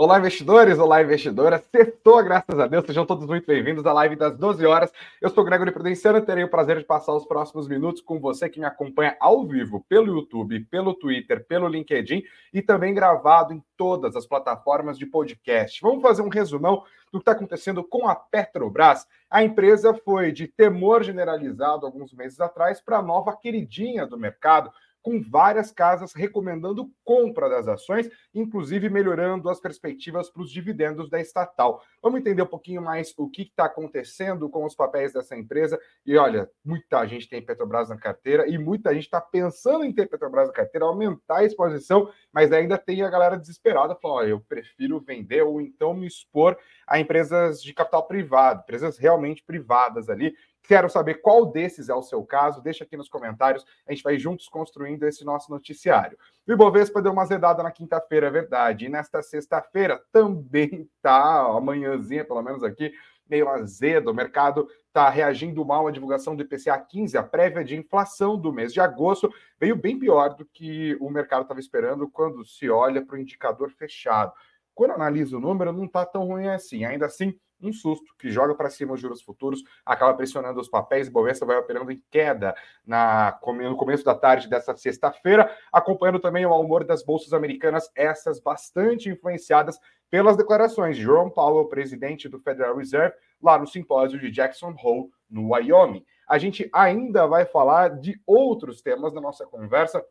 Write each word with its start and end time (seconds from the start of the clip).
Olá, 0.00 0.16
investidores! 0.20 0.78
Olá, 0.78 1.02
investidoras! 1.02 1.60
Sextou, 1.74 2.22
graças 2.22 2.56
a 2.56 2.68
Deus! 2.68 2.86
Sejam 2.86 3.04
todos 3.04 3.26
muito 3.26 3.44
bem-vindos 3.44 3.84
à 3.84 3.92
live 3.92 4.14
das 4.14 4.38
12 4.38 4.64
horas. 4.64 4.92
Eu 5.20 5.28
sou 5.28 5.42
o 5.42 5.44
Gregory 5.44 5.72
Prudenciano 5.72 6.18
e 6.18 6.22
terei 6.22 6.44
o 6.44 6.48
prazer 6.48 6.78
de 6.78 6.84
passar 6.84 7.12
os 7.16 7.26
próximos 7.26 7.66
minutos 7.66 8.00
com 8.00 8.20
você 8.20 8.48
que 8.48 8.60
me 8.60 8.64
acompanha 8.64 9.16
ao 9.18 9.44
vivo 9.44 9.84
pelo 9.88 10.06
YouTube, 10.06 10.60
pelo 10.66 10.94
Twitter, 10.94 11.44
pelo 11.44 11.66
LinkedIn 11.66 12.22
e 12.54 12.62
também 12.62 12.94
gravado 12.94 13.52
em 13.52 13.60
todas 13.76 14.14
as 14.14 14.24
plataformas 14.24 14.96
de 14.96 15.04
podcast. 15.04 15.80
Vamos 15.82 16.00
fazer 16.00 16.22
um 16.22 16.28
resumão 16.28 16.84
do 17.10 17.18
que 17.18 17.22
está 17.22 17.32
acontecendo 17.32 17.82
com 17.82 18.06
a 18.06 18.14
Petrobras. 18.14 19.04
A 19.28 19.42
empresa 19.42 19.92
foi 20.04 20.30
de 20.30 20.46
temor 20.46 21.02
generalizado 21.02 21.84
alguns 21.84 22.12
meses 22.12 22.38
atrás 22.38 22.80
para 22.80 22.98
a 22.98 23.02
nova 23.02 23.36
queridinha 23.36 24.06
do 24.06 24.16
mercado 24.16 24.70
com 25.08 25.22
várias 25.22 25.72
casas 25.72 26.12
recomendando 26.12 26.92
compra 27.02 27.48
das 27.48 27.66
ações, 27.66 28.10
inclusive 28.34 28.90
melhorando 28.90 29.48
as 29.48 29.58
perspectivas 29.58 30.28
para 30.28 30.42
os 30.42 30.50
dividendos 30.50 31.08
da 31.08 31.18
estatal. 31.18 31.82
Vamos 32.02 32.20
entender 32.20 32.42
um 32.42 32.46
pouquinho 32.46 32.82
mais 32.82 33.14
o 33.16 33.26
que 33.30 33.40
está 33.40 33.64
acontecendo 33.64 34.50
com 34.50 34.66
os 34.66 34.74
papéis 34.74 35.14
dessa 35.14 35.34
empresa. 35.34 35.80
E 36.04 36.14
olha, 36.18 36.50
muita 36.62 37.06
gente 37.06 37.26
tem 37.26 37.40
Petrobras 37.40 37.88
na 37.88 37.96
carteira 37.96 38.46
e 38.46 38.58
muita 38.58 38.92
gente 38.92 39.04
está 39.04 39.18
pensando 39.18 39.82
em 39.82 39.94
ter 39.94 40.06
Petrobras 40.10 40.48
na 40.48 40.52
carteira, 40.52 40.84
aumentar 40.84 41.38
a 41.38 41.44
exposição, 41.44 42.12
mas 42.30 42.52
ainda 42.52 42.76
tem 42.76 43.00
a 43.00 43.08
galera 43.08 43.38
desesperada 43.38 43.94
falando: 43.94 44.28
eu 44.28 44.40
prefiro 44.40 45.00
vender 45.00 45.40
ou 45.40 45.58
então 45.58 45.94
me 45.94 46.06
expor 46.06 46.54
a 46.86 47.00
empresas 47.00 47.62
de 47.62 47.72
capital 47.72 48.06
privado, 48.06 48.60
empresas 48.60 48.98
realmente 48.98 49.42
privadas 49.42 50.10
ali, 50.10 50.34
Quero 50.68 50.90
saber 50.90 51.22
qual 51.22 51.46
desses 51.46 51.88
é 51.88 51.94
o 51.94 52.02
seu 52.02 52.22
caso. 52.22 52.60
Deixa 52.60 52.84
aqui 52.84 52.94
nos 52.94 53.08
comentários. 53.08 53.64
A 53.86 53.90
gente 53.90 54.02
vai 54.02 54.18
juntos 54.18 54.50
construindo 54.50 55.02
esse 55.04 55.24
nosso 55.24 55.50
noticiário. 55.50 56.18
O 56.46 56.52
Ibovespa 56.52 57.00
deu 57.00 57.10
uma 57.10 57.24
zedada 57.24 57.62
na 57.62 57.70
quinta-feira, 57.70 58.26
é 58.26 58.30
verdade. 58.30 58.84
E 58.84 58.88
nesta 58.90 59.22
sexta-feira 59.22 59.98
também 60.12 60.86
tá, 61.00 61.40
amanhãzinha, 61.56 62.22
pelo 62.22 62.42
menos 62.42 62.62
aqui, 62.62 62.92
meio 63.26 63.48
azedo. 63.48 64.10
O 64.10 64.14
mercado 64.14 64.68
está 64.88 65.08
reagindo 65.08 65.64
mal 65.64 65.86
à 65.86 65.90
divulgação 65.90 66.36
do 66.36 66.42
IPCA 66.42 66.78
15, 66.78 67.16
a 67.16 67.22
prévia 67.22 67.64
de 67.64 67.74
inflação 67.74 68.36
do 68.36 68.52
mês 68.52 68.70
de 68.70 68.80
agosto, 68.80 69.32
veio 69.58 69.74
bem 69.74 69.98
pior 69.98 70.34
do 70.34 70.44
que 70.44 70.98
o 71.00 71.08
mercado 71.08 71.42
estava 71.42 71.60
esperando 71.60 72.10
quando 72.10 72.44
se 72.44 72.68
olha 72.68 73.02
para 73.02 73.16
o 73.16 73.18
indicador 73.18 73.70
fechado. 73.70 74.34
Quando 74.78 74.92
analisa 74.92 75.36
o 75.36 75.40
número, 75.40 75.72
não 75.72 75.86
está 75.86 76.06
tão 76.06 76.24
ruim 76.24 76.46
assim. 76.46 76.84
Ainda 76.84 77.06
assim, 77.06 77.36
um 77.60 77.72
susto 77.72 78.14
que 78.16 78.30
joga 78.30 78.54
para 78.54 78.70
cima 78.70 78.94
os 78.94 79.00
juros 79.00 79.20
futuros, 79.20 79.60
acaba 79.84 80.14
pressionando 80.14 80.60
os 80.60 80.68
papéis. 80.68 81.08
Bovespa 81.08 81.44
vai 81.44 81.56
operando 81.56 81.90
em 81.90 82.00
queda 82.08 82.54
na, 82.86 83.36
no 83.44 83.76
começo 83.76 84.04
da 84.04 84.14
tarde 84.14 84.48
dessa 84.48 84.76
sexta-feira, 84.76 85.52
acompanhando 85.72 86.20
também 86.20 86.46
o 86.46 86.52
humor 86.52 86.84
das 86.84 87.04
bolsas 87.04 87.32
americanas, 87.32 87.90
essas 87.92 88.38
bastante 88.38 89.08
influenciadas 89.08 89.80
pelas 90.08 90.36
declarações 90.36 90.96
de 90.96 91.02
Jerome 91.02 91.34
Powell, 91.34 91.66
presidente 91.66 92.28
do 92.28 92.38
Federal 92.38 92.76
Reserve, 92.76 93.16
lá 93.42 93.58
no 93.58 93.66
simpósio 93.66 94.20
de 94.20 94.30
Jackson 94.30 94.76
Hole, 94.80 95.10
no 95.28 95.48
Wyoming. 95.48 96.06
A 96.28 96.38
gente 96.38 96.70
ainda 96.72 97.26
vai 97.26 97.44
falar 97.44 97.98
de 97.98 98.20
outros 98.24 98.80
temas 98.80 99.12
na 99.12 99.20
nossa 99.20 99.44
conversa, 99.44 100.04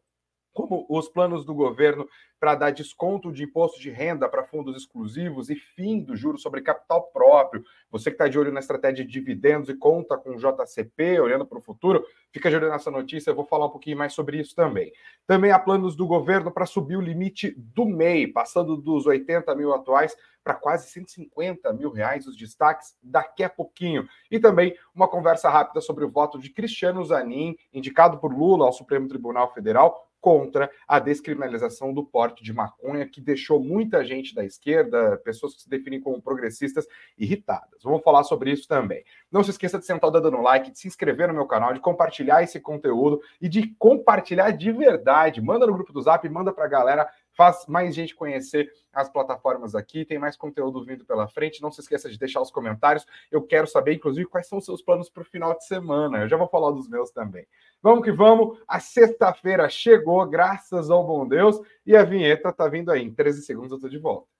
como 0.57 0.87
os 0.89 1.07
planos 1.07 1.45
do 1.45 1.53
governo 1.53 2.09
para 2.39 2.55
dar 2.55 2.71
desconto 2.71 3.31
de 3.31 3.43
imposto 3.43 3.79
de 3.79 3.91
renda 3.91 4.27
para 4.27 4.43
fundos 4.43 4.75
exclusivos 4.75 5.51
e 5.51 5.55
fim 5.55 5.99
do 5.99 6.15
juro 6.15 6.35
sobre 6.39 6.61
capital 6.61 7.03
próprio. 7.13 7.63
Você 7.91 8.09
que 8.09 8.15
está 8.15 8.27
de 8.27 8.39
olho 8.39 8.51
na 8.51 8.59
estratégia 8.59 9.05
de 9.05 9.11
dividendos 9.11 9.69
e 9.69 9.75
conta 9.75 10.17
com 10.17 10.31
o 10.31 10.35
JCP, 10.35 11.19
olhando 11.19 11.45
para 11.45 11.59
o 11.59 11.61
futuro, 11.61 12.03
fica 12.31 12.49
de 12.49 12.55
olho 12.55 12.71
nessa 12.71 12.89
notícia, 12.89 13.29
eu 13.29 13.35
vou 13.35 13.45
falar 13.45 13.67
um 13.67 13.69
pouquinho 13.69 13.97
mais 13.97 14.13
sobre 14.13 14.39
isso 14.39 14.55
também. 14.55 14.91
Também 15.27 15.51
há 15.51 15.59
planos 15.59 15.95
do 15.95 16.07
governo 16.07 16.51
para 16.51 16.65
subir 16.65 16.95
o 16.95 17.01
limite 17.01 17.53
do 17.55 17.85
MEI, 17.85 18.25
passando 18.25 18.75
dos 18.77 19.05
80 19.05 19.53
mil 19.53 19.75
atuais 19.75 20.15
para 20.43 20.55
quase 20.55 20.89
150 20.89 21.73
mil 21.73 21.91
reais 21.91 22.25
os 22.25 22.37
destaques 22.37 22.95
daqui 23.03 23.43
a 23.43 23.49
pouquinho. 23.49 24.07
E 24.31 24.39
também 24.39 24.75
uma 24.95 25.07
conversa 25.07 25.49
rápida 25.49 25.81
sobre 25.81 26.05
o 26.05 26.09
voto 26.09 26.39
de 26.39 26.49
Cristiano 26.49 27.03
Zanin, 27.03 27.57
indicado 27.73 28.17
por 28.17 28.33
Lula 28.33 28.65
ao 28.65 28.71
Supremo 28.71 29.09
Tribunal 29.09 29.53
Federal, 29.53 30.06
contra 30.27 30.69
a 30.85 30.99
descriminalização 30.99 31.93
do 31.93 32.03
porte 32.03 32.43
de 32.43 32.51
maconha, 32.51 33.07
que 33.07 33.21
deixou 33.21 33.63
muita 33.63 34.03
gente 34.03 34.35
da 34.35 34.43
esquerda, 34.43 35.15
pessoas 35.23 35.55
que 35.55 35.61
se 35.61 35.69
definem 35.69 36.01
como 36.01 36.21
progressistas, 36.21 36.85
irritadas. 37.17 37.81
Vamos 37.81 38.03
falar 38.03 38.25
sobre 38.25 38.51
isso 38.51 38.67
também. 38.67 39.05
Não 39.31 39.41
se 39.41 39.51
esqueça 39.51 39.79
de 39.79 39.85
sentar 39.85 40.11
dando 40.11 40.41
like, 40.41 40.69
de 40.69 40.77
se 40.77 40.85
inscrever 40.85 41.29
no 41.29 41.33
meu 41.33 41.45
canal, 41.45 41.73
de 41.73 41.79
compartilhar 41.79 42.43
esse 42.43 42.59
conteúdo 42.59 43.21
e 43.39 43.47
de 43.47 43.73
compartilhar 43.79 44.51
de 44.51 44.69
verdade. 44.69 45.41
Manda 45.41 45.65
no 45.65 45.71
grupo 45.71 45.93
do 45.93 46.01
Zap, 46.01 46.27
manda 46.27 46.51
para 46.51 46.65
a 46.65 46.67
galera 46.69 47.09
faz 47.37 47.67
mais 47.67 47.93
gente 47.93 48.15
conhecer 48.15 48.69
as 48.91 49.07
plataformas 49.07 49.75
aqui, 49.75 50.03
tem 50.03 50.17
mais 50.17 50.35
conteúdo 50.35 50.83
vindo 50.83 51.05
pela 51.05 51.27
frente. 51.27 51.61
Não 51.61 51.71
se 51.71 51.79
esqueça 51.79 52.09
de 52.09 52.17
deixar 52.17 52.41
os 52.41 52.49
comentários. 52.49 53.05
Eu 53.31 53.43
quero 53.43 53.67
saber, 53.67 53.93
inclusive, 53.93 54.27
quais 54.27 54.47
são 54.47 54.57
os 54.57 54.65
seus 54.65 54.81
planos 54.81 55.07
para 55.07 55.21
o 55.21 55.25
final 55.25 55.55
de 55.55 55.63
semana. 55.65 56.17
Eu 56.17 56.27
já 56.27 56.35
vou 56.35 56.47
falar 56.47 56.71
dos 56.71 56.89
meus 56.89 57.11
também. 57.11 57.45
Vamos 57.81 58.03
que 58.03 58.11
vamos. 58.11 58.57
A 58.67 58.79
sexta-feira 58.79 59.69
chegou, 59.69 60.25
graças 60.27 60.89
ao 60.89 61.05
bom 61.05 61.27
Deus, 61.27 61.61
e 61.85 61.95
a 61.95 62.03
vinheta 62.03 62.51
tá 62.51 62.67
vindo 62.67 62.91
aí. 62.91 63.03
Em 63.03 63.13
13 63.13 63.43
segundos 63.43 63.71
eu 63.71 63.79
tô 63.79 63.87
de 63.87 63.99
volta. 63.99 64.36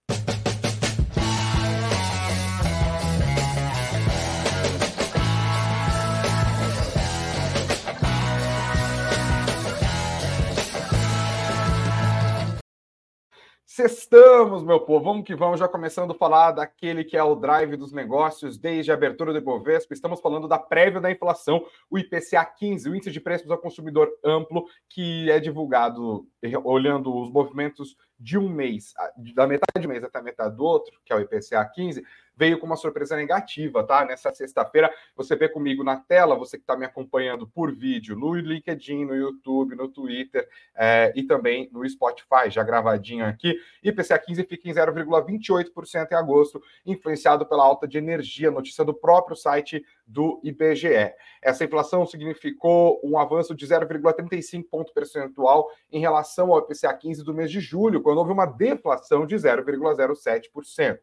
Sextamos, 13.77 14.63
meu 14.63 14.79
povo, 14.79 15.05
vamos 15.05 15.23
que 15.23 15.35
vamos, 15.35 15.59
já 15.59 15.67
começando 15.67 16.09
a 16.09 16.15
falar 16.15 16.51
daquele 16.51 17.03
que 17.03 17.15
é 17.15 17.21
o 17.21 17.35
drive 17.35 17.77
dos 17.77 17.91
negócios 17.91 18.57
desde 18.57 18.89
a 18.89 18.95
abertura 18.95 19.31
do 19.31 19.37
Ibovespa. 19.37 19.93
Estamos 19.93 20.19
falando 20.19 20.47
da 20.47 20.57
prévia 20.57 20.99
da 20.99 21.11
inflação, 21.11 21.63
o 21.87 21.99
IPCA 21.99 22.43
15, 22.43 22.89
o 22.89 22.95
índice 22.95 23.11
de 23.11 23.21
preços 23.21 23.51
ao 23.51 23.57
consumidor 23.59 24.09
amplo, 24.25 24.65
que 24.89 25.29
é 25.29 25.39
divulgado 25.39 26.25
eh, 26.41 26.57
olhando 26.63 27.15
os 27.15 27.29
movimentos 27.29 27.95
de 28.19 28.37
um 28.37 28.49
mês, 28.49 28.93
da 29.33 29.45
metade 29.45 29.81
de 29.81 29.87
um 29.87 29.91
mês 29.91 30.03
até 30.03 30.19
a 30.19 30.23
metade 30.23 30.55
do 30.55 30.63
outro, 30.63 30.99
que 31.05 31.13
é 31.13 31.15
o 31.15 31.19
IPCA 31.19 31.63
15, 31.65 32.03
veio 32.37 32.59
com 32.59 32.67
uma 32.67 32.75
surpresa 32.75 33.15
negativa, 33.15 33.83
tá? 33.83 34.05
Nessa 34.05 34.31
sexta-feira, 34.31 34.93
você 35.15 35.35
vê 35.35 35.49
comigo 35.49 35.83
na 35.83 35.97
tela, 35.97 36.35
você 36.35 36.55
que 36.55 36.63
está 36.63 36.77
me 36.77 36.85
acompanhando 36.85 37.47
por 37.47 37.73
vídeo 37.73 38.15
no 38.15 38.35
LinkedIn, 38.35 39.05
no 39.05 39.15
YouTube, 39.15 39.75
no 39.75 39.87
Twitter 39.87 40.47
é, 40.75 41.11
e 41.15 41.23
também 41.23 41.67
no 41.73 41.87
Spotify, 41.89 42.49
já 42.49 42.63
gravadinho 42.63 43.25
aqui. 43.25 43.59
IPCA 43.83 44.19
15 44.19 44.43
fica 44.43 44.69
em 44.69 44.73
0,28% 44.73 46.11
em 46.11 46.15
agosto, 46.15 46.61
influenciado 46.85 47.45
pela 47.45 47.63
alta 47.63 47.87
de 47.87 47.97
energia, 47.97 48.51
notícia 48.51 48.85
do 48.85 48.93
próprio 48.93 49.35
site 49.35 49.83
do 50.05 50.39
IBGE. 50.43 51.13
Essa 51.41 51.65
inflação 51.65 52.05
significou 52.05 53.01
um 53.03 53.17
avanço 53.17 53.55
de 53.55 53.65
0,35 53.65 54.63
ponto 54.69 54.93
percentual 54.93 55.69
em 55.91 55.99
relação 55.99 56.53
ao 56.53 56.59
IPCA 56.59 56.93
15 56.93 57.23
do 57.23 57.33
mês 57.33 57.51
de 57.51 57.59
julho, 57.59 58.01
quando 58.07 58.19
houve 58.19 58.31
uma 58.31 58.45
deflação 58.45 59.25
de 59.25 59.35
0,07%. 59.35 60.97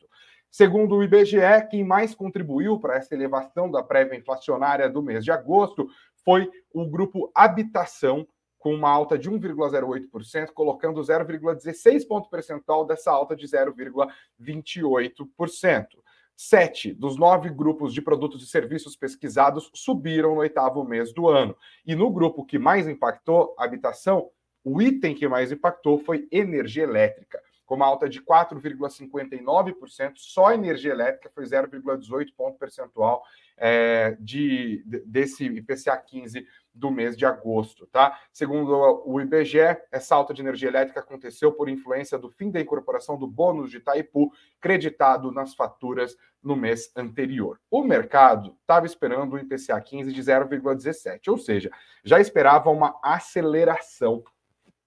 Segundo 0.50 0.97
o 0.97 1.04
IBGE, 1.04 1.37
quem 1.70 1.84
mais 1.84 2.15
contribuiu 2.15 2.81
para 2.81 2.97
essa 2.97 3.15
elevação 3.15 3.70
da 3.70 3.82
prévia 3.82 4.16
inflacionária 4.16 4.88
do 4.88 5.03
mês 5.03 5.22
de 5.22 5.31
agosto 5.31 5.87
foi 6.25 6.50
o 6.72 6.88
grupo 6.88 7.31
Habitação, 7.34 8.26
com 8.59 8.75
uma 8.75 8.88
alta 8.88 9.19
de 9.19 9.31
1,08%, 9.31 10.53
colocando 10.54 11.03
0,16 11.03 12.09
ponto 12.09 12.31
percentual 12.31 12.87
dessa 12.87 13.10
alta 13.10 13.37
de 13.37 13.47
0,28%. 13.47 15.87
Sete 16.34 16.94
dos 16.94 17.19
nove 17.19 17.50
grupos 17.50 17.93
de 17.93 18.00
produtos 18.00 18.43
e 18.43 18.47
serviços 18.47 18.97
pesquisados 18.97 19.70
subiram 19.75 20.31
no 20.31 20.41
oitavo 20.41 20.82
mês 20.84 21.12
do 21.12 21.28
ano. 21.28 21.54
E 21.84 21.94
no 21.94 22.10
grupo 22.10 22.47
que 22.47 22.59
mais 22.59 22.88
impactou, 22.88 23.54
habitação, 23.59 24.31
o 24.64 24.80
item 24.80 25.14
que 25.14 25.28
mais 25.28 25.52
impactou 25.52 25.98
foi 25.98 26.26
energia 26.32 26.82
elétrica 26.82 27.41
com 27.66 27.75
uma 27.76 27.86
alta 27.86 28.08
de 28.08 28.20
4,59%, 28.20 30.12
só 30.16 30.52
energia 30.52 30.93
elétrica 30.93 31.31
foi 31.34 31.44
0,18 31.44 32.28
ponto 32.37 32.58
percentual 32.58 33.22
é, 33.56 34.16
de, 34.20 34.82
desse 35.06 35.46
IPCA 35.46 35.96
15 35.96 36.46
do 36.75 36.90
mês 36.90 37.16
de 37.16 37.25
agosto, 37.25 37.87
tá? 37.87 38.19
Segundo 38.32 39.02
o 39.06 39.20
IBGE, 39.20 39.78
essa 39.93 40.14
alta 40.14 40.34
de 40.34 40.43
energia 40.43 40.69
elétrica 40.69 41.00
aconteceu 41.00 41.52
por 41.52 41.69
influência 41.69 42.19
do 42.19 42.28
fim 42.28 42.50
da 42.50 42.61
incorporação 42.61 43.16
do 43.16 43.26
bônus 43.26 43.70
de 43.70 43.76
Itaipu, 43.76 44.32
creditado 44.61 45.31
nas 45.31 45.55
faturas 45.55 46.16
no 46.43 46.56
mês 46.56 46.93
anterior. 46.96 47.61
O 47.70 47.82
mercado 47.82 48.56
estava 48.61 48.87
esperando 48.87 49.34
o 49.34 49.38
IPCA 49.38 49.81
15 49.81 50.12
de 50.12 50.20
0,17, 50.20 51.28
ou 51.28 51.38
seja, 51.38 51.70
já 52.05 52.20
esperava 52.20 52.70
uma 52.70 52.99
aceleração 53.02 54.22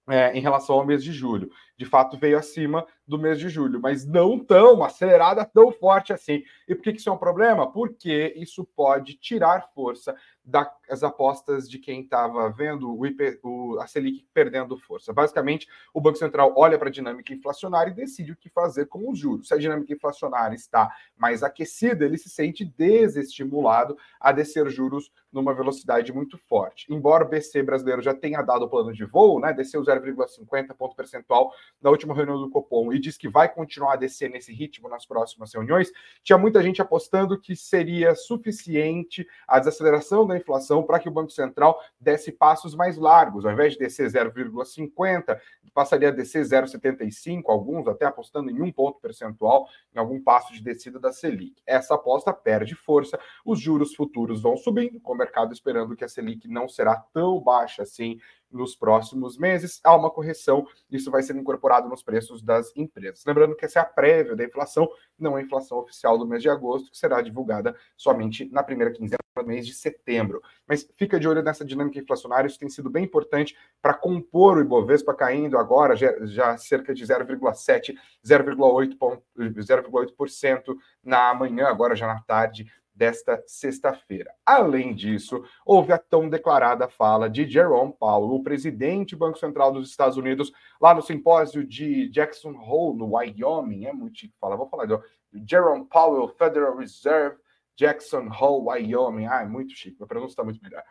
é, 0.08 0.38
em 0.38 0.42
relação 0.42 0.76
ao 0.76 0.86
mês 0.86 1.04
de 1.04 1.12
julho. 1.12 1.52
De 1.78 1.86
fato 1.86 2.18
veio 2.18 2.38
acima 2.38 2.86
do 3.08 3.18
mês 3.18 3.40
de 3.40 3.48
julho, 3.48 3.80
mas 3.80 4.06
não 4.06 4.38
tão 4.38 4.84
acelerada, 4.84 5.46
tão 5.46 5.72
forte 5.72 6.12
assim. 6.12 6.44
E 6.68 6.76
por 6.76 6.84
que 6.84 6.90
isso 6.90 7.10
é 7.10 7.12
um 7.12 7.18
problema? 7.18 7.72
Porque 7.72 8.34
isso 8.36 8.66
pode 8.76 9.14
tirar 9.14 9.70
força 9.74 10.16
das 10.44 11.04
apostas 11.04 11.70
de 11.70 11.78
quem 11.78 12.02
estava 12.02 12.50
vendo 12.50 12.98
o, 12.98 13.06
IP, 13.06 13.40
o, 13.44 13.78
a 13.80 13.88
Selic 13.88 14.26
perdendo 14.34 14.78
força. 14.78 15.12
Basicamente, 15.12 15.68
o 15.94 16.00
Banco 16.00 16.18
Central 16.18 16.54
olha 16.56 16.80
para 16.80 16.88
a 16.88 16.92
dinâmica 16.92 17.34
inflacionária 17.34 17.92
e 17.92 17.94
decide 17.94 18.32
o 18.32 18.36
que 18.36 18.50
fazer 18.50 18.86
com 18.86 19.10
os 19.10 19.20
juros. 19.20 19.50
Se 19.50 19.54
a 19.54 19.58
dinâmica 19.58 19.94
inflacionária 19.94 20.56
está 20.56 20.90
mais 21.18 21.44
aquecida, 21.44 22.06
ele 22.06 22.18
se 22.18 22.30
sente 22.30 22.64
desestimulado 22.64 23.98
a 24.20 24.32
descer 24.32 24.70
juros 24.70 25.12
numa 25.32 25.54
velocidade 25.54 26.14
muito 26.14 26.38
forte. 26.38 26.92
Embora 26.92 27.26
o 27.26 27.28
BC 27.28 27.62
brasileiro 27.64 28.02
já 28.02 28.14
tenha 28.14 28.42
dado 28.42 28.64
o 28.64 28.70
plano 28.70 28.94
de 28.94 29.04
voo, 29.04 29.42
né, 29.42 29.52
desceu 29.52 29.82
0,50 29.82 30.74
ponto 30.76 30.96
percentual 30.96 31.52
na 31.82 31.90
última 31.90 32.14
reunião 32.14 32.40
do 32.40 32.50
Copom 32.50 32.92
e 32.92 33.00
diz 33.00 33.18
que 33.18 33.30
vai 33.30 33.48
continuar 33.48 33.94
a 33.94 33.98
descer 33.98 34.30
nesse 34.30 34.54
ritmo 34.54 34.90
nas 34.90 35.06
próximas 35.06 35.54
reuniões, 35.54 35.92
tinha 36.24 36.38
muita 36.38 36.62
gente 36.62 36.82
apostando 36.82 37.40
que 37.40 37.56
seria 37.56 38.16
suficiente 38.16 39.28
a 39.48 39.60
desaceleração 39.60 40.26
da 40.26 40.38
inflação 40.38 40.84
para 40.84 41.00
que 41.00 41.08
o 41.08 41.12
Banco 41.12 41.32
Central 41.32 41.80
desse 42.00 42.32
passos 42.32 42.76
mais 42.76 42.98
largos, 42.98 43.46
ao 43.46 43.52
invés 43.52 43.74
de 43.74 43.80
descer 43.80 44.10
0,50, 44.10 45.40
passaria 45.74 46.08
a 46.08 46.12
descer 46.12 46.44
0,75, 46.44 47.44
alguns 47.48 47.88
até 47.88 48.06
apostando 48.06 48.50
em 48.50 48.60
um 48.62 48.72
ponto 48.72 49.00
percentual 49.00 49.68
em 49.94 50.00
algum 50.00 50.20
passo 50.20 50.52
de 50.52 50.60
descida 50.60 51.00
da 51.00 51.12
Selic. 51.12 51.62
Essa 51.68 51.94
aposta 51.94 52.34
perde 52.34 52.74
força, 52.74 53.20
os 53.46 53.60
juros 53.60 53.94
futuros 53.94 54.42
vão 54.42 54.58
subindo, 54.58 55.00
com 55.00 55.14
o 55.14 55.18
mercado 55.18 55.54
esperando 55.54 55.96
que 55.96 56.04
a 56.04 56.10
Selic 56.10 56.48
não 56.48 56.68
será 56.68 56.96
tão 57.14 57.40
baixa 57.40 57.84
assim 57.84 58.20
nos 58.52 58.76
próximos 58.76 59.38
meses. 59.38 59.80
Há 59.84 59.96
uma 59.96 60.10
correção, 60.10 60.66
isso 60.90 61.12
vai 61.12 61.22
ser 61.22 61.36
incorporado 61.36 61.88
nos 61.90 62.02
preços 62.04 62.42
das 62.42 62.72
empresas. 62.76 63.24
Lembrando 63.26 63.56
que 63.56 63.66
essa 63.66 63.80
é 63.80 63.82
a 63.82 63.86
prévia 63.86 64.36
da 64.36 64.44
inflação, 64.44 64.90
não 65.18 65.36
a 65.36 65.42
inflação 65.42 65.80
oficial 65.80 66.18
do 66.18 66.26
mês 66.26 66.42
de 66.42 66.50
agosto, 66.50 66.92
que 66.92 66.98
será 66.98 67.22
divulgada 67.22 67.76
somente 67.96 68.50
na 68.52 68.64
primeira 68.64 68.92
quinzena 68.92 69.18
do 69.36 69.46
mês 69.46 69.68
de 69.68 69.74
setembro. 69.74 70.42
Mas 70.68 70.90
fica 70.98 71.20
de 71.20 71.28
olho 71.28 71.44
nessa 71.44 71.66
dinâmica 71.66 72.00
inflacionária, 72.00 72.48
isso 72.48 72.60
tem 72.60 72.70
sido 72.70 72.90
bem 72.90 73.04
importante 73.04 73.56
para 73.82 73.94
compor 73.94 74.58
o 74.58 74.62
Ibovespa 74.62 75.14
caindo 75.14 75.58
agora 75.58 75.96
já, 75.96 76.58
cerca 76.58 76.94
de 76.94 77.06
0,7, 77.06 77.94
0,8% 78.26 80.76
na 81.04 81.34
manhã, 81.34 81.68
agora 81.68 81.96
já 81.96 82.08
na 82.08 82.22
tarde 82.22 82.72
desta 82.98 83.42
sexta-feira. 83.46 84.34
Além 84.44 84.96
disso, 84.96 85.44
houve 85.64 85.94
a 85.94 86.00
tão 86.00 86.28
declarada 86.28 86.90
fala 86.90 87.30
de 87.30 87.48
Jerome 87.48 87.94
Powell, 87.94 88.32
o 88.32 88.44
presidente 88.44 89.16
do 89.16 89.20
Banco 89.20 89.38
Central 89.38 89.72
dos 89.72 89.90
Estados 89.90 90.18
Unidos, 90.18 90.52
lá 90.82 90.96
no 90.96 91.04
simpósio 91.04 91.64
de 91.64 92.10
Jackson 92.10 92.56
Hole, 92.58 92.98
no 92.98 93.16
Wyoming. 93.16 93.86
É 93.86 93.94
muito 93.94 94.18
chique 94.18 94.36
falar, 94.42 94.56
vou 94.56 94.68
falar 94.68 94.86
do 94.86 95.02
Jerome 95.48 95.86
Powell, 95.86 96.28
Federal 96.30 96.76
Reserve, 96.76 97.38
Jackson 97.76 98.28
Hole, 98.30 98.66
Wyoming. 98.66 99.28
Ah, 99.28 99.44
é 99.44 99.46
muito 99.46 99.74
chique, 99.76 100.02
a 100.02 100.08
pronúncia 100.08 100.34
está 100.34 100.44
muito 100.44 100.62
melhor. 100.64 100.84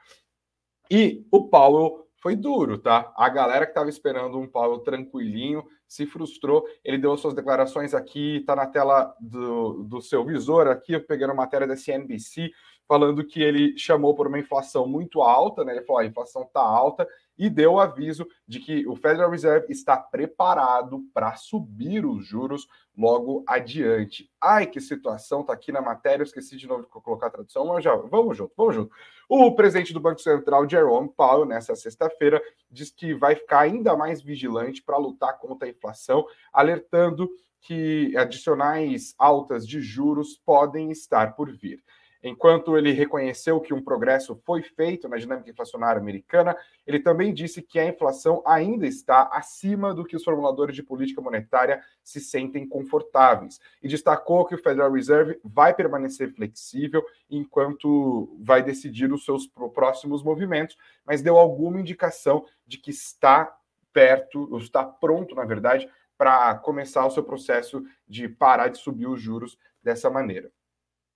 E 0.89 1.27
o 1.33 1.49
Powell 1.49 2.07
foi 2.23 2.37
duro, 2.37 2.79
tá? 2.79 3.13
A 3.17 3.29
galera 3.29 3.67
que 3.67 3.73
estava 3.73 3.91
esperando 3.91 4.39
um 4.39 4.47
Paulo 4.47 4.79
tranquilinho 4.79 5.65
se 5.87 6.07
frustrou. 6.07 6.65
Ele 6.85 6.99
deu 6.99 7.17
suas 7.17 7.35
declarações 7.35 7.95
aqui, 7.95 8.43
tá 8.47 8.57
na 8.57 8.67
tela 8.67 9.15
do, 9.21 9.85
do 9.85 10.01
seu 10.01 10.25
visor 10.25 10.67
aqui, 10.67 10.95
uma 11.33 11.43
matéria 11.43 11.67
da 11.67 11.77
CNBC 11.77 12.51
falando 12.89 13.25
que 13.25 13.43
ele 13.43 13.77
chamou 13.77 14.15
por 14.15 14.27
uma 14.27 14.39
inflação 14.39 14.87
muito 14.87 15.23
alta, 15.23 15.65
né? 15.65 15.73
Ele 15.77 15.85
falou: 15.85 16.01
a 16.01 16.07
inflação 16.07 16.43
está 16.43 16.61
alta 16.61 17.07
e 17.39 17.51
deu 17.51 17.75
o 17.75 17.81
aviso 17.81 18.27
de 18.47 18.61
que 18.61 18.87
o 18.87 18.97
Federal 18.97 19.31
Reserve 19.31 19.67
está 19.71 19.97
preparado 19.97 21.03
para 21.13 21.37
subir 21.37 22.07
os 22.07 22.27
juros 22.27 22.67
logo 22.97 23.45
adiante. 23.47 24.31
Ai, 24.41 24.67
que 24.67 24.81
situação, 24.81 25.45
tá 25.45 25.53
aqui 25.53 25.71
na 25.71 25.83
matéria, 25.83 26.23
eu 26.23 26.27
esqueci 26.27 26.57
de 26.57 26.67
novo 26.67 26.83
de 26.83 26.89
colocar 26.89 27.27
a 27.27 27.31
tradução, 27.31 27.67
mas 27.67 27.85
já, 27.85 27.95
vamos 27.95 28.37
junto, 28.37 28.53
vamos 28.57 28.75
junto. 28.75 28.91
O 29.29 29.55
presidente 29.55 29.93
do 29.93 30.01
Banco 30.01 30.21
Central, 30.21 30.69
Jerome 30.69 31.11
Powell, 31.15 31.45
nessa 31.45 31.77
sexta-feira, 31.77 32.41
diz 32.71 32.91
que 32.91 33.13
vai 33.13 33.35
ficar 33.35 33.61
ainda 33.61 33.95
mais 33.97 34.23
vigilante 34.23 34.83
para 34.83 34.97
lutar 34.97 35.39
contra 35.39 35.69
a 35.69 35.71
inflação, 35.71 36.25
alertando 36.53 37.29
que 37.61 38.17
adicionais 38.17 39.15
altas 39.19 39.67
de 39.67 39.81
juros 39.81 40.41
podem 40.45 40.91
estar 40.91 41.35
por 41.35 41.51
vir. 41.51 41.83
Enquanto 42.23 42.77
ele 42.77 42.93
reconheceu 42.93 43.61
que 43.61 43.75
um 43.75 43.83
progresso 43.83 44.41
foi 44.45 44.63
feito 44.63 45.09
na 45.09 45.17
dinâmica 45.17 45.51
inflacionária 45.51 46.01
americana, 46.01 46.57
ele 46.87 46.99
também 46.99 47.33
disse 47.33 47.63
que 47.63 47.79
a 47.79 47.87
inflação 47.87 48.43
ainda 48.47 48.87
está 48.87 49.29
acima 49.33 49.95
do 49.95 50.05
que 50.05 50.17
os 50.17 50.25
formuladores 50.25 50.75
de 50.75 50.83
política 50.83 51.21
monetária 51.21 51.83
se 52.03 52.21
sentem 52.21 52.67
confortáveis. 52.67 53.61
E 53.83 53.89
destacou 53.89 54.45
que 54.47 54.55
o 54.55 54.63
Federal 54.63 54.93
Reserve 54.93 55.39
vai 55.45 55.75
permanecer 55.75 56.33
flexível 56.35 57.05
enquanto 57.31 58.37
vai 58.41 58.63
decidir 58.63 59.13
os 59.13 59.25
seus 59.25 59.47
próximos 59.75 60.23
movimentos, 60.23 60.77
mas 61.05 61.23
deu 61.23 61.37
alguma 61.37 61.81
indicação 61.81 62.45
de 62.67 62.79
que 62.79 62.91
está 62.91 63.57
perto, 63.93 64.49
ou 64.53 64.59
está 64.59 64.85
pronto, 64.85 65.35
na 65.35 65.45
verdade, 65.45 65.89
para 66.19 66.55
começar 66.57 67.07
o 67.07 67.11
seu 67.11 67.23
processo 67.23 67.83
de 68.09 68.29
parar 68.29 68.69
de 68.69 68.79
subir 68.79 69.07
os 69.07 69.21
juros 69.21 69.59
dessa 69.83 70.11
maneira. 70.11 70.51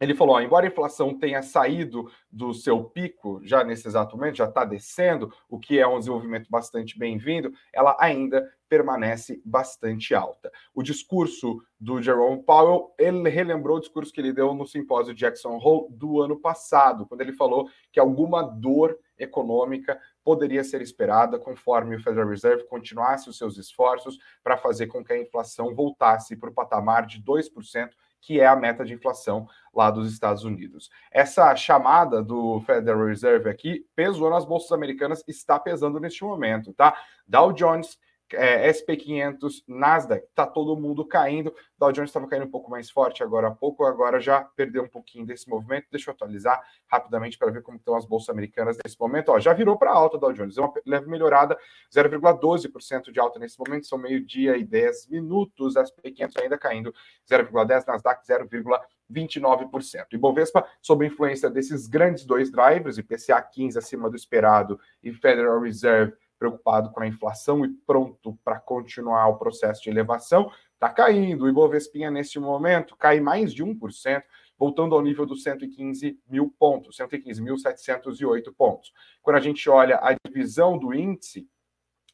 Ele 0.00 0.14
falou: 0.14 0.36
ó, 0.36 0.40
embora 0.40 0.66
a 0.66 0.70
inflação 0.70 1.16
tenha 1.18 1.42
saído 1.42 2.10
do 2.32 2.54
seu 2.54 2.82
pico 2.84 3.40
já 3.44 3.62
nesse 3.62 3.86
exato 3.86 4.16
momento, 4.16 4.36
já 4.36 4.46
está 4.46 4.64
descendo, 4.64 5.32
o 5.48 5.58
que 5.58 5.78
é 5.78 5.86
um 5.86 5.98
desenvolvimento 5.98 6.48
bastante 6.48 6.98
bem-vindo, 6.98 7.52
ela 7.72 7.94
ainda 8.00 8.50
permanece 8.66 9.42
bastante 9.44 10.14
alta. 10.14 10.50
O 10.72 10.82
discurso 10.82 11.60
do 11.78 12.00
Jerome 12.00 12.42
Powell, 12.42 12.94
ele 12.96 13.28
relembrou 13.28 13.76
o 13.76 13.80
discurso 13.80 14.12
que 14.12 14.20
ele 14.20 14.32
deu 14.32 14.54
no 14.54 14.64
simpósio 14.64 15.12
Jackson 15.12 15.58
Hole 15.58 15.88
do 15.90 16.22
ano 16.22 16.40
passado, 16.40 17.04
quando 17.04 17.20
ele 17.20 17.32
falou 17.32 17.68
que 17.92 17.98
alguma 17.98 18.42
dor 18.42 18.96
econômica 19.18 20.00
poderia 20.24 20.62
ser 20.62 20.80
esperada 20.80 21.38
conforme 21.38 21.96
o 21.96 22.02
Federal 22.02 22.28
Reserve 22.28 22.64
continuasse 22.68 23.28
os 23.28 23.36
seus 23.36 23.58
esforços 23.58 24.18
para 24.42 24.56
fazer 24.56 24.86
com 24.86 25.04
que 25.04 25.12
a 25.12 25.20
inflação 25.20 25.74
voltasse 25.74 26.36
para 26.36 26.48
o 26.48 26.54
patamar 26.54 27.06
de 27.06 27.20
2% 27.22 27.90
que 28.20 28.40
é 28.40 28.46
a 28.46 28.56
meta 28.56 28.84
de 28.84 28.94
inflação 28.94 29.48
lá 29.74 29.90
dos 29.90 30.12
Estados 30.12 30.44
Unidos. 30.44 30.90
Essa 31.10 31.54
chamada 31.56 32.22
do 32.22 32.60
Federal 32.60 33.06
Reserve 33.06 33.48
aqui 33.48 33.86
pesou 33.94 34.30
nas 34.30 34.44
bolsas 34.44 34.72
americanas, 34.72 35.24
está 35.26 35.58
pesando 35.58 35.98
neste 36.00 36.24
momento, 36.24 36.72
tá? 36.74 36.96
Dow 37.26 37.52
Jones 37.52 37.98
é, 38.32 38.70
SP500, 38.70 39.62
Nasdaq, 39.66 40.26
tá 40.34 40.46
todo 40.46 40.80
mundo 40.80 41.04
caindo. 41.04 41.54
Dow 41.78 41.92
Jones 41.92 42.10
estava 42.10 42.26
caindo 42.26 42.46
um 42.46 42.50
pouco 42.50 42.70
mais 42.70 42.90
forte 42.90 43.22
agora 43.22 43.48
há 43.48 43.50
pouco, 43.50 43.84
agora 43.84 44.20
já 44.20 44.42
perdeu 44.42 44.82
um 44.82 44.88
pouquinho 44.88 45.26
desse 45.26 45.48
movimento. 45.48 45.86
Deixa 45.90 46.10
eu 46.10 46.14
atualizar 46.14 46.60
rapidamente 46.86 47.38
para 47.38 47.50
ver 47.50 47.62
como 47.62 47.78
estão 47.78 47.96
as 47.96 48.04
bolsas 48.04 48.28
americanas 48.28 48.76
nesse 48.84 48.98
momento. 48.98 49.30
Ó, 49.30 49.38
já 49.38 49.52
virou 49.52 49.78
para 49.78 49.90
alta 49.90 50.18
Dow 50.18 50.32
Jones, 50.32 50.56
é 50.56 50.60
uma 50.60 50.72
leve 50.86 51.08
melhorada, 51.08 51.58
0,12% 51.94 53.10
de 53.10 53.20
alta 53.20 53.38
nesse 53.38 53.58
momento, 53.58 53.86
são 53.86 53.98
meio-dia 53.98 54.56
e 54.56 54.64
10 54.64 55.08
minutos. 55.08 55.74
SP500 55.74 56.42
ainda 56.42 56.58
caindo 56.58 56.94
0,10%, 57.30 57.86
Nasdaq 57.86 58.26
0,29%. 58.26 60.06
E 60.12 60.18
Bovespa, 60.18 60.66
sob 60.80 61.06
influência 61.06 61.50
desses 61.50 61.86
grandes 61.86 62.24
dois 62.24 62.50
drivers, 62.50 62.98
IPCA 62.98 63.40
15 63.42 63.78
acima 63.78 64.08
do 64.08 64.16
esperado 64.16 64.78
e 65.02 65.12
Federal 65.12 65.60
Reserve 65.60 66.12
preocupado 66.40 66.90
com 66.90 67.02
a 67.02 67.06
inflação 67.06 67.62
e 67.66 67.68
pronto 67.68 68.36
para 68.42 68.58
continuar 68.58 69.28
o 69.28 69.36
processo 69.36 69.82
de 69.82 69.90
elevação, 69.90 70.50
está 70.72 70.88
caindo. 70.88 71.44
O 71.44 71.48
Ibovespinha, 71.48 72.10
neste 72.10 72.40
momento, 72.40 72.96
cai 72.96 73.20
mais 73.20 73.52
de 73.52 73.62
1%, 73.62 74.22
voltando 74.58 74.94
ao 74.94 75.02
nível 75.02 75.26
dos 75.26 75.42
115 75.42 76.18
mil 76.26 76.52
pontos, 76.58 76.96
115.708 76.96 78.54
pontos. 78.56 78.90
Quando 79.20 79.36
a 79.36 79.40
gente 79.40 79.68
olha 79.68 80.00
a 80.02 80.14
divisão 80.26 80.78
do 80.78 80.94
índice, 80.94 81.46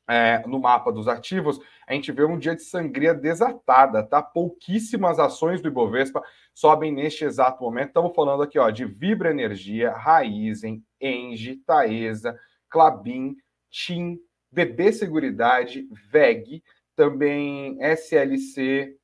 é, 0.09 0.45
no 0.47 0.61
mapa 0.61 0.93
dos 0.93 1.09
ativos, 1.09 1.59
a 1.87 1.93
gente 1.93 2.13
vê 2.13 2.25
um 2.25 2.39
dia 2.39 2.55
de 2.55 2.63
sangria 2.63 3.13
desatada, 3.13 4.05
tá? 4.05 4.23
Pouquíssimas 4.23 5.19
ações 5.19 5.61
do 5.61 5.69
Ibovespa 5.69 6.23
sobem 6.55 6.93
neste 6.93 7.25
exato 7.25 7.63
momento. 7.63 7.89
Estamos 7.89 8.15
falando 8.15 8.43
aqui 8.43 8.59
ó, 8.59 8.71
de 8.71 8.85
Vibra 8.85 9.31
Energia, 9.31 9.93
Raizen, 9.93 10.85
Engie, 11.01 11.57
Taesa, 11.67 12.39
Clabin, 12.69 13.37
TIM, 13.71 14.19
BB 14.51 14.93
Seguridade, 14.93 15.89
VEG, 16.11 16.63
também 16.95 17.79
SLC 17.81 18.97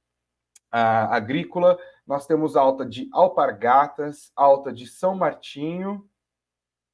uh, 0.72 1.10
Agrícola. 1.10 1.78
Nós 2.06 2.26
temos 2.26 2.56
alta 2.56 2.84
de 2.84 3.08
Alpargatas, 3.12 4.32
alta 4.34 4.72
de 4.72 4.86
São 4.86 5.14
Martinho. 5.14 6.08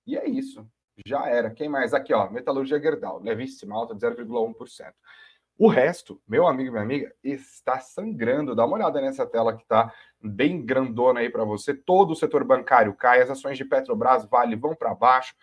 E 0.07 0.17
é 0.17 0.29
isso. 0.29 0.69
Já 1.07 1.27
era. 1.27 1.51
Quem 1.51 1.69
mais? 1.69 1.95
Aqui, 1.95 2.13
ó. 2.13 2.29
Metalurgia 2.29 2.81
Gerdau, 2.81 3.21
levíssima, 3.21 3.77
alta 3.77 3.95
de 3.95 4.01
0,1%. 4.01 4.93
O 5.57 5.67
resto, 5.67 6.21
meu 6.27 6.47
amigo 6.47 6.69
e 6.69 6.71
minha 6.71 6.83
amiga, 6.83 7.13
está 7.23 7.81
sangrando. 7.81 8.55
Dá 8.55 8.65
uma 8.65 8.77
olhada 8.77 9.01
nessa 9.01 9.27
tela 9.27 9.57
que 9.57 9.63
está 9.63 9.93
bem 10.23 10.65
grandona 10.65 11.21
aí 11.21 11.29
para 11.29 11.45
você. 11.45 11.75
Todo 11.75 12.13
o 12.13 12.17
setor 12.17 12.45
bancário 12.45 12.95
cai, 12.95 13.21
as 13.21 13.31
ações 13.31 13.57
de 13.59 13.65
Petrobras, 13.65 14.25
Vale 14.27 14.55
vão 14.55 14.75
para 14.75 14.95
baixo 14.95 15.35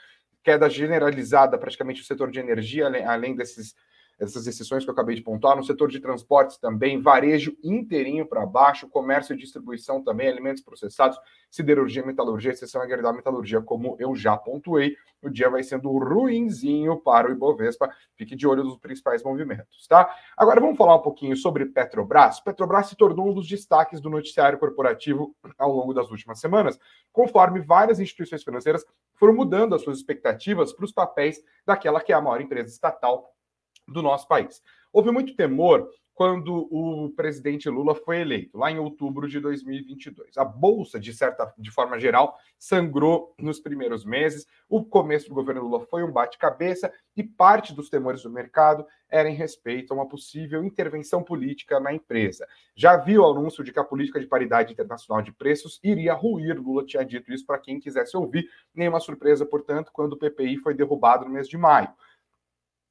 queda 0.45 0.69
generalizada, 0.69 1.57
praticamente 1.57 2.01
o 2.01 2.05
setor 2.05 2.29
de 2.29 2.39
energia, 2.39 2.85
além, 2.85 3.03
além 3.03 3.35
desses 3.35 3.75
essas 4.19 4.47
exceções 4.47 4.83
que 4.83 4.89
eu 4.89 4.93
acabei 4.93 5.15
de 5.15 5.21
pontuar, 5.21 5.57
no 5.57 5.63
setor 5.63 5.89
de 5.89 5.99
transportes 5.99 6.57
também, 6.57 7.01
varejo 7.01 7.55
inteirinho 7.63 8.25
para 8.25 8.45
baixo, 8.45 8.87
comércio 8.87 9.33
e 9.33 9.37
distribuição 9.37 10.01
também, 10.01 10.29
alimentos 10.29 10.63
processados, 10.63 11.17
siderurgia, 11.51 12.05
metalurgia, 12.05 12.51
exceção 12.51 12.81
é 12.81 13.01
da 13.01 13.11
metalurgia, 13.11 13.61
como 13.61 13.97
eu 13.99 14.15
já 14.15 14.37
pontuei, 14.37 14.95
o 15.21 15.29
dia 15.29 15.49
vai 15.49 15.63
sendo 15.63 15.89
ruinzinho 15.89 16.97
para 17.01 17.27
o 17.27 17.31
Ibovespa, 17.31 17.89
fique 18.15 18.35
de 18.35 18.47
olho 18.47 18.63
nos 18.63 18.77
principais 18.77 19.23
movimentos, 19.23 19.85
tá? 19.87 20.09
Agora 20.37 20.61
vamos 20.61 20.77
falar 20.77 20.95
um 20.95 21.01
pouquinho 21.01 21.35
sobre 21.35 21.65
Petrobras. 21.65 22.39
Petrobras 22.39 22.87
se 22.87 22.95
tornou 22.95 23.29
um 23.29 23.33
dos 23.33 23.47
destaques 23.47 23.99
do 23.99 24.09
noticiário 24.09 24.57
corporativo 24.57 25.35
ao 25.57 25.71
longo 25.71 25.93
das 25.93 26.09
últimas 26.09 26.39
semanas, 26.39 26.79
conforme 27.11 27.59
várias 27.59 27.99
instituições 27.99 28.43
financeiras 28.43 28.85
foram 29.15 29.33
mudando 29.33 29.75
as 29.75 29.81
suas 29.81 29.97
expectativas 29.97 30.73
para 30.73 30.85
os 30.85 30.91
papéis 30.91 31.41
daquela 31.65 32.01
que 32.01 32.11
é 32.11 32.15
a 32.15 32.21
maior 32.21 32.41
empresa 32.41 32.69
estatal 32.69 33.33
do 33.87 34.01
nosso 34.01 34.27
país. 34.27 34.61
Houve 34.91 35.11
muito 35.11 35.35
temor 35.35 35.89
quando 36.15 36.69
o 36.71 37.09
presidente 37.09 37.69
Lula 37.69 37.93
foi 37.93 38.21
eleito, 38.21 38.57
lá 38.57 38.71
em 38.71 38.79
outubro 38.79 39.27
de 39.27 39.37
2022. 39.41 40.37
A 40.37 40.45
bolsa, 40.45 40.97
de 40.97 41.13
certa, 41.13 41.53
de 41.57 41.69
forma 41.69 41.99
geral, 41.99 42.39
sangrou 42.57 43.35
nos 43.37 43.59
primeiros 43.59 44.05
meses. 44.05 44.47
O 44.69 44.83
começo 44.83 45.27
do 45.27 45.35
governo 45.35 45.63
Lula 45.63 45.81
foi 45.81 46.03
um 46.03 46.11
bate-cabeça 46.11 46.91
e 47.17 47.21
parte 47.21 47.75
dos 47.75 47.89
temores 47.89 48.23
do 48.23 48.31
mercado 48.31 48.87
era 49.09 49.29
em 49.29 49.35
respeito 49.35 49.91
a 49.91 49.97
uma 49.97 50.07
possível 50.07 50.63
intervenção 50.63 51.21
política 51.21 51.81
na 51.81 51.93
empresa. 51.93 52.47
Já 52.73 52.95
viu 52.95 53.21
o 53.21 53.31
anúncio 53.31 53.61
de 53.61 53.73
que 53.73 53.79
a 53.79 53.83
política 53.83 54.17
de 54.17 54.25
paridade 54.25 54.71
internacional 54.71 55.21
de 55.21 55.33
preços 55.33 55.81
iria 55.83 56.13
ruir. 56.13 56.57
Lula 56.57 56.85
tinha 56.85 57.03
dito 57.03 57.31
isso 57.33 57.45
para 57.45 57.59
quem 57.59 57.77
quisesse 57.77 58.15
ouvir. 58.15 58.49
Nenhuma 58.73 59.01
surpresa, 59.01 59.45
portanto, 59.45 59.91
quando 59.91 60.13
o 60.13 60.17
PPI 60.17 60.59
foi 60.59 60.73
derrubado 60.73 61.25
no 61.25 61.31
mês 61.31 61.49
de 61.49 61.57
maio. 61.57 61.89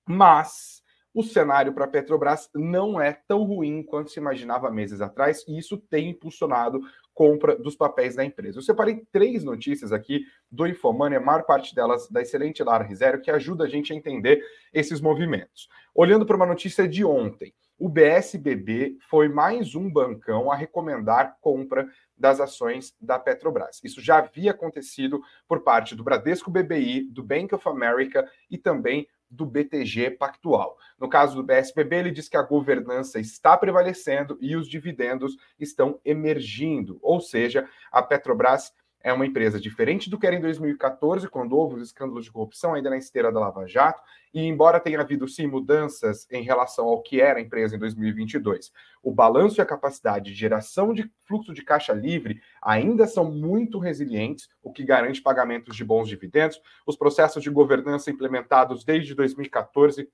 Mas 0.07 0.84
o 1.15 1.23
cenário 1.23 1.73
para 1.73 1.85
a 1.85 1.89
Petrobras 1.89 2.51
não 2.53 3.01
é 3.01 3.13
tão 3.13 3.45
ruim 3.45 3.85
quanto 3.85 4.11
se 4.11 4.19
imaginava 4.19 4.71
meses 4.71 5.01
atrás, 5.01 5.45
e 5.47 5.57
isso 5.57 5.79
tem 5.79 6.11
impulsionado 6.11 6.81
compra 7.15 7.57
dos 7.57 7.77
papéis 7.77 8.17
da 8.17 8.25
empresa. 8.25 8.59
Eu 8.59 8.63
separei 8.63 9.07
três 9.13 9.45
notícias 9.45 9.93
aqui 9.93 10.25
do 10.51 10.67
Infomoney, 10.67 11.17
a 11.17 11.21
maior 11.21 11.45
parte 11.45 11.73
delas 11.73 12.11
da 12.11 12.21
excelente 12.21 12.63
Lara 12.65 12.83
Rizério, 12.83 13.21
que 13.21 13.31
ajuda 13.31 13.65
a 13.65 13.69
gente 13.69 13.93
a 13.93 13.97
entender 13.97 14.43
esses 14.73 15.01
movimentos. 15.01 15.69
Olhando 15.95 16.27
para 16.27 16.35
uma 16.35 16.47
notícia 16.47 16.89
de 16.89 17.05
ontem, 17.05 17.55
o 17.79 17.89
BSBB 17.89 18.97
foi 19.09 19.29
mais 19.29 19.75
um 19.75 19.91
bancão 19.91 20.51
a 20.51 20.57
recomendar 20.57 21.37
compra 21.41 21.89
das 22.17 22.41
ações 22.41 22.95
da 23.01 23.19
Petrobras. 23.19 23.81
Isso 23.83 24.01
já 24.01 24.19
havia 24.19 24.53
acontecido 24.53 25.21
por 25.47 25.63
parte 25.63 25.95
do 25.95 26.05
Bradesco 26.05 26.51
BBI, 26.51 27.09
do 27.11 27.23
Bank 27.23 27.55
of 27.55 27.69
America 27.69 28.29
e 28.51 28.57
também 28.57 29.07
do 29.31 29.45
BTG 29.47 30.13
Pactual. 30.13 30.77
No 30.99 31.09
caso 31.09 31.35
do 31.35 31.43
BSBB, 31.43 31.97
ele 31.97 32.11
diz 32.11 32.29
que 32.29 32.37
a 32.37 32.43
governança 32.43 33.19
está 33.19 33.57
prevalecendo 33.57 34.39
e 34.41 34.57
os 34.57 34.69
dividendos 34.69 35.37
estão 35.59 36.01
emergindo, 36.05 36.99
ou 37.03 37.21
seja, 37.21 37.69
a 37.91 38.03
Petrobras 38.03 38.73
é 39.05 39.13
uma 39.13 39.27
empresa 39.27 39.61
diferente 39.61 40.09
do 40.09 40.19
que 40.19 40.27
era 40.27 40.35
em 40.35 40.41
2014, 40.41 41.29
quando 41.29 41.55
houve 41.55 41.77
os 41.77 41.83
escândalos 41.83 42.25
de 42.25 42.33
corrupção, 42.33 42.73
ainda 42.73 42.89
na 42.89 42.97
esteira 42.97 43.31
da 43.31 43.39
Lava 43.39 43.67
Jato, 43.67 44.03
e 44.33 44.41
embora 44.41 44.81
tenha 44.81 44.99
havido 44.99 45.29
sim 45.29 45.47
mudanças 45.47 46.27
em 46.31 46.43
relação 46.43 46.87
ao 46.87 47.03
que 47.03 47.21
era 47.21 47.39
a 47.39 47.43
empresa 47.43 47.77
em 47.77 47.79
2022, 47.79 48.73
o 49.03 49.13
balanço 49.13 49.61
e 49.61 49.63
a 49.63 49.67
capacidade 49.67 50.31
de 50.31 50.35
geração 50.35 50.95
de 50.95 51.09
fluxo 51.27 51.53
de 51.53 51.63
caixa 51.63 51.93
livre 51.93 52.41
ainda 52.63 53.07
são 53.07 53.31
muito 53.31 53.79
resilientes, 53.79 54.49
o 54.63 54.73
que 54.73 54.83
garante 54.83 55.21
pagamentos 55.21 55.77
de 55.77 55.85
bons 55.85 56.09
dividendos. 56.09 56.59
Os 56.87 56.97
processos 56.97 57.43
de 57.43 57.51
governança 57.51 58.11
implementados 58.11 58.85
desde 58.85 59.15
2014 59.15 60.09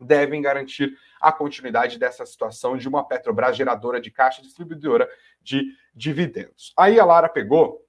devem 0.00 0.40
garantir 0.40 0.96
a 1.20 1.30
continuidade 1.30 1.98
dessa 1.98 2.24
situação 2.24 2.78
de 2.78 2.88
uma 2.88 3.06
Petrobras 3.06 3.56
geradora 3.56 4.00
de 4.00 4.10
caixa 4.10 4.40
distribuidora 4.40 5.06
de 5.40 5.64
dividendos. 5.94 6.72
Aí 6.76 6.98
a 6.98 7.04
Lara 7.04 7.28
pegou 7.28 7.81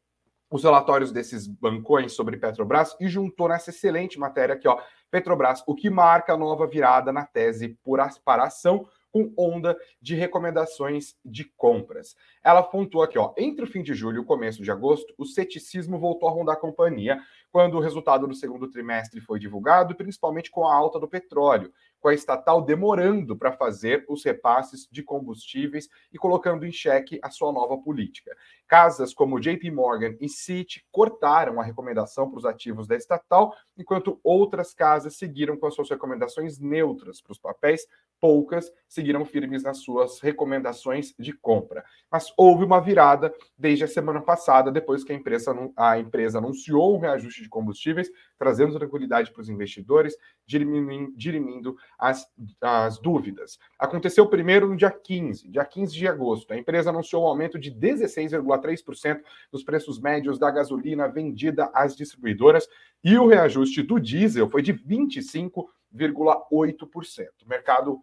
os 0.54 0.64
relatórios 0.64 1.12
desses 1.12 1.48
bancões 1.48 2.14
sobre 2.14 2.38
Petrobras 2.38 2.96
e 3.00 3.08
juntou 3.08 3.50
nessa 3.50 3.72
excelente 3.72 4.20
matéria 4.20 4.54
aqui, 4.54 4.68
ó, 4.68 4.80
Petrobras, 5.10 5.64
o 5.66 5.74
que 5.74 5.90
marca 5.90 6.34
a 6.34 6.38
nova 6.38 6.68
virada 6.68 7.12
na 7.12 7.26
tese 7.26 7.70
por 7.84 8.00
asparação 8.00 8.88
com 9.12 9.34
onda 9.36 9.76
de 10.00 10.14
recomendações 10.14 11.16
de 11.26 11.44
compras. 11.58 12.16
Ela 12.44 12.62
pontuou 12.62 13.04
aqui, 13.04 13.18
ó, 13.18 13.34
entre 13.36 13.66
o 13.66 13.68
fim 13.68 13.82
de 13.82 13.96
julho 13.96 14.18
e 14.18 14.20
o 14.20 14.26
começo 14.26 14.62
de 14.62 14.70
agosto, 14.70 15.12
o 15.18 15.26
ceticismo 15.26 15.98
voltou 15.98 16.30
a 16.30 16.32
rondar 16.32 16.56
a 16.56 16.60
companhia 16.60 17.20
quando 17.52 17.76
o 17.76 17.80
resultado 17.80 18.28
do 18.28 18.36
segundo 18.36 18.70
trimestre 18.70 19.22
foi 19.22 19.40
divulgado, 19.40 19.96
principalmente 19.96 20.52
com 20.52 20.68
a 20.68 20.76
alta 20.76 21.00
do 21.00 21.08
petróleo, 21.08 21.74
com 22.04 22.10
a 22.10 22.14
estatal 22.14 22.62
demorando 22.62 23.34
para 23.34 23.54
fazer 23.54 24.04
os 24.10 24.26
repasses 24.26 24.90
de 24.92 25.02
combustíveis 25.02 25.88
e 26.12 26.18
colocando 26.18 26.66
em 26.66 26.72
xeque 26.72 27.18
a 27.24 27.30
sua 27.30 27.54
nova 27.54 27.78
política. 27.78 28.36
Casas 28.68 29.14
como 29.14 29.40
JP 29.40 29.72
Morgan 29.72 30.14
e 30.20 30.28
Citi 30.28 30.86
cortaram 30.92 31.62
a 31.62 31.64
recomendação 31.64 32.30
para 32.30 32.40
os 32.40 32.46
ativos 32.46 32.88
da 32.88 32.98
estatal, 32.98 33.56
enquanto 33.78 34.20
outras 34.22 34.74
casas 34.74 35.16
seguiram 35.16 35.56
com 35.56 35.66
as 35.66 35.76
suas 35.76 35.90
recomendações 35.90 36.60
neutras 36.60 37.22
para 37.22 37.32
os 37.32 37.40
papéis, 37.40 37.88
poucas 38.20 38.70
seguiram 38.88 39.24
firmes 39.24 39.64
nas 39.64 39.80
suas 39.80 40.20
recomendações 40.20 41.14
de 41.18 41.32
compra. 41.32 41.86
Mas 42.12 42.34
houve 42.38 42.66
uma 42.66 42.82
virada 42.82 43.34
desde 43.58 43.86
a 43.86 43.88
semana 43.88 44.22
passada, 44.22 44.72
depois 44.72 45.06
que 45.06 45.14
a 45.14 45.16
empresa, 45.16 45.54
a 45.78 46.00
empresa 46.00 46.38
anunciou 46.38 46.96
um 46.96 47.00
reajuste 47.00 47.44
de 47.44 47.50
combustíveis, 47.50 48.10
trazendo 48.44 48.78
tranquilidade 48.78 49.32
para 49.32 49.42
os 49.42 49.48
investidores, 49.48 50.18
dirimindo, 50.46 51.14
dirimindo 51.16 51.78
as, 51.98 52.30
as 52.60 53.00
dúvidas. 53.00 53.58
Aconteceu 53.80 54.28
primeiro 54.28 54.68
no 54.68 54.76
dia 54.76 54.92
15, 54.92 55.48
dia 55.48 55.64
15 55.64 55.94
de 55.94 56.06
agosto. 56.06 56.52
A 56.52 56.58
empresa 56.58 56.90
anunciou 56.90 57.24
um 57.24 57.28
aumento 57.28 57.58
de 57.58 57.72
16,3% 57.72 59.22
nos 59.50 59.64
preços 59.64 59.98
médios 59.98 60.38
da 60.38 60.52
gasolina 60.52 61.08
vendida 61.08 61.72
às 61.74 61.96
distribuidoras 61.96 62.68
e 63.02 63.18
o 63.18 63.28
reajuste 63.28 63.82
do 63.82 63.98
diesel 63.98 64.50
foi 64.50 64.62
de 64.62 64.74
25,8%. 64.74 67.28
O 67.46 67.48
mercado 67.48 68.02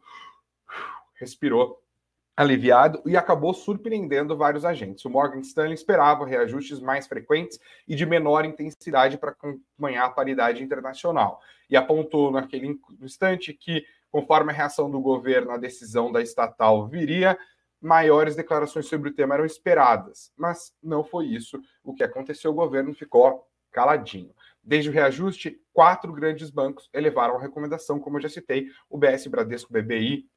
respirou 1.16 1.82
aliviado 2.36 3.02
e 3.04 3.16
acabou 3.16 3.52
surpreendendo 3.52 4.36
vários 4.36 4.64
agentes. 4.64 5.04
O 5.04 5.10
Morgan 5.10 5.40
Stanley 5.40 5.74
esperava 5.74 6.26
reajustes 6.26 6.80
mais 6.80 7.06
frequentes 7.06 7.58
e 7.86 7.94
de 7.94 8.06
menor 8.06 8.44
intensidade 8.44 9.18
para 9.18 9.30
acompanhar 9.30 10.06
a 10.06 10.10
paridade 10.10 10.62
internacional 10.62 11.40
e 11.68 11.76
apontou 11.76 12.30
naquele 12.30 12.78
instante 13.00 13.52
que, 13.52 13.84
conforme 14.10 14.52
a 14.52 14.54
reação 14.54 14.90
do 14.90 15.00
governo 15.00 15.50
à 15.50 15.58
decisão 15.58 16.10
da 16.10 16.22
estatal 16.22 16.88
viria, 16.88 17.38
maiores 17.80 18.36
declarações 18.36 18.86
sobre 18.86 19.10
o 19.10 19.14
tema 19.14 19.34
eram 19.34 19.44
esperadas, 19.44 20.32
mas 20.36 20.74
não 20.82 21.02
foi 21.02 21.26
isso 21.26 21.60
o 21.82 21.94
que 21.94 22.02
aconteceu. 22.02 22.50
O 22.50 22.54
governo 22.54 22.94
ficou 22.94 23.46
caladinho. 23.70 24.34
Desde 24.62 24.90
o 24.90 24.92
reajuste, 24.92 25.58
quatro 25.72 26.12
grandes 26.12 26.50
bancos 26.50 26.88
elevaram 26.92 27.36
a 27.36 27.40
recomendação, 27.40 27.98
como 27.98 28.18
eu 28.18 28.22
já 28.22 28.28
citei, 28.28 28.66
o 28.90 28.98
BS 28.98 29.26
Bradesco 29.28 29.72
BBI, 29.72 30.28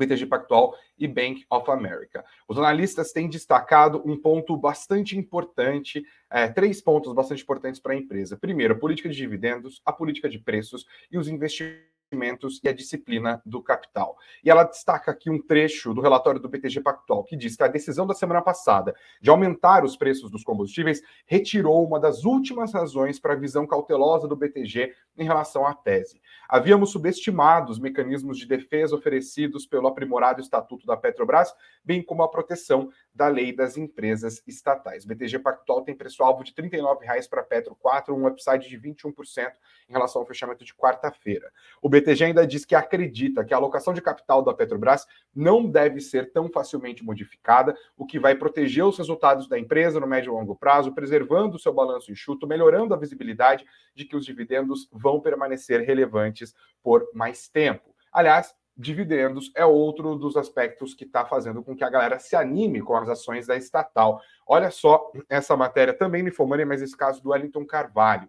BTG 0.00 0.26
Pactual 0.26 0.74
e 0.98 1.06
Bank 1.06 1.44
of 1.50 1.70
America. 1.70 2.24
Os 2.48 2.58
analistas 2.58 3.12
têm 3.12 3.28
destacado 3.28 4.02
um 4.04 4.20
ponto 4.20 4.56
bastante 4.56 5.16
importante, 5.16 6.02
é, 6.30 6.48
três 6.48 6.80
pontos 6.80 7.12
bastante 7.12 7.42
importantes 7.42 7.80
para 7.80 7.92
a 7.92 7.96
empresa. 7.96 8.36
Primeiro, 8.36 8.74
a 8.74 8.78
política 8.78 9.08
de 9.08 9.16
dividendos, 9.16 9.80
a 9.84 9.92
política 9.92 10.28
de 10.28 10.38
preços 10.38 10.86
e 11.10 11.18
os 11.18 11.28
investimentos 11.28 11.99
investimentos 12.10 12.60
e 12.62 12.68
a 12.68 12.72
disciplina 12.72 13.40
do 13.46 13.62
capital. 13.62 14.16
E 14.44 14.50
ela 14.50 14.64
destaca 14.64 15.10
aqui 15.10 15.30
um 15.30 15.40
trecho 15.40 15.94
do 15.94 16.00
relatório 16.00 16.40
do 16.40 16.48
BTG 16.48 16.80
Pactual, 16.80 17.24
que 17.24 17.36
diz 17.36 17.56
que 17.56 17.62
a 17.62 17.68
decisão 17.68 18.06
da 18.06 18.14
semana 18.14 18.42
passada 18.42 18.94
de 19.20 19.30
aumentar 19.30 19.84
os 19.84 19.96
preços 19.96 20.30
dos 20.30 20.42
combustíveis 20.42 21.00
retirou 21.26 21.86
uma 21.86 22.00
das 22.00 22.24
últimas 22.24 22.72
razões 22.72 23.20
para 23.20 23.34
a 23.34 23.36
visão 23.36 23.66
cautelosa 23.66 24.26
do 24.26 24.36
BTG 24.36 24.92
em 25.16 25.24
relação 25.24 25.66
à 25.66 25.74
tese. 25.74 26.20
Havíamos 26.48 26.90
subestimado 26.90 27.70
os 27.70 27.78
mecanismos 27.78 28.38
de 28.38 28.46
defesa 28.46 28.96
oferecidos 28.96 29.66
pelo 29.66 29.86
aprimorado 29.86 30.40
Estatuto 30.40 30.86
da 30.86 30.96
Petrobras, 30.96 31.54
bem 31.84 32.02
como 32.02 32.22
a 32.22 32.28
proteção 32.28 32.90
da 33.14 33.28
lei 33.28 33.54
das 33.54 33.76
empresas 33.76 34.42
estatais. 34.46 35.04
BTG 35.04 35.38
Pactual 35.38 35.82
tem 35.82 35.94
preço-alvo 35.94 36.42
de 36.42 36.52
R$ 36.56 36.68
39,00 36.68 37.28
para 37.28 37.42
Petro 37.42 37.76
4, 37.76 38.14
um 38.14 38.26
upside 38.26 38.68
de 38.68 38.78
21% 38.78 39.52
em 39.88 39.92
relação 39.92 40.22
ao 40.22 40.26
fechamento 40.26 40.64
de 40.64 40.74
quarta-feira. 40.74 41.52
O 41.82 41.88
BTG 41.88 41.99
ainda 42.24 42.46
diz 42.46 42.64
que 42.64 42.74
acredita 42.74 43.44
que 43.44 43.52
a 43.52 43.56
alocação 43.56 43.92
de 43.92 44.00
capital 44.00 44.42
da 44.42 44.54
Petrobras 44.54 45.06
não 45.34 45.68
deve 45.68 46.00
ser 46.00 46.32
tão 46.32 46.48
facilmente 46.48 47.04
modificada, 47.04 47.76
o 47.96 48.06
que 48.06 48.18
vai 48.18 48.34
proteger 48.34 48.84
os 48.84 48.98
resultados 48.98 49.48
da 49.48 49.58
empresa 49.58 50.00
no 50.00 50.06
médio 50.06 50.32
e 50.32 50.34
longo 50.34 50.56
prazo, 50.56 50.92
preservando 50.92 51.56
o 51.56 51.58
seu 51.58 51.72
balanço 51.72 52.12
enxuto, 52.12 52.46
melhorando 52.46 52.94
a 52.94 52.96
visibilidade 52.96 53.64
de 53.94 54.04
que 54.04 54.16
os 54.16 54.24
dividendos 54.24 54.88
vão 54.92 55.20
permanecer 55.20 55.80
relevantes 55.80 56.54
por 56.82 57.08
mais 57.14 57.48
tempo. 57.48 57.94
Aliás, 58.12 58.54
dividendos 58.76 59.52
é 59.54 59.64
outro 59.64 60.16
dos 60.16 60.36
aspectos 60.36 60.94
que 60.94 61.04
está 61.04 61.24
fazendo 61.24 61.62
com 61.62 61.76
que 61.76 61.84
a 61.84 61.90
galera 61.90 62.18
se 62.18 62.34
anime 62.34 62.80
com 62.80 62.96
as 62.96 63.08
ações 63.08 63.46
da 63.46 63.56
estatal. 63.56 64.20
Olha 64.46 64.70
só 64.70 65.12
essa 65.28 65.56
matéria 65.56 65.92
também 65.92 66.22
no 66.22 66.28
Infomoney, 66.28 66.64
mas 66.64 66.82
esse 66.82 66.96
caso 66.96 67.22
do 67.22 67.30
Wellington 67.30 67.66
Carvalho. 67.66 68.28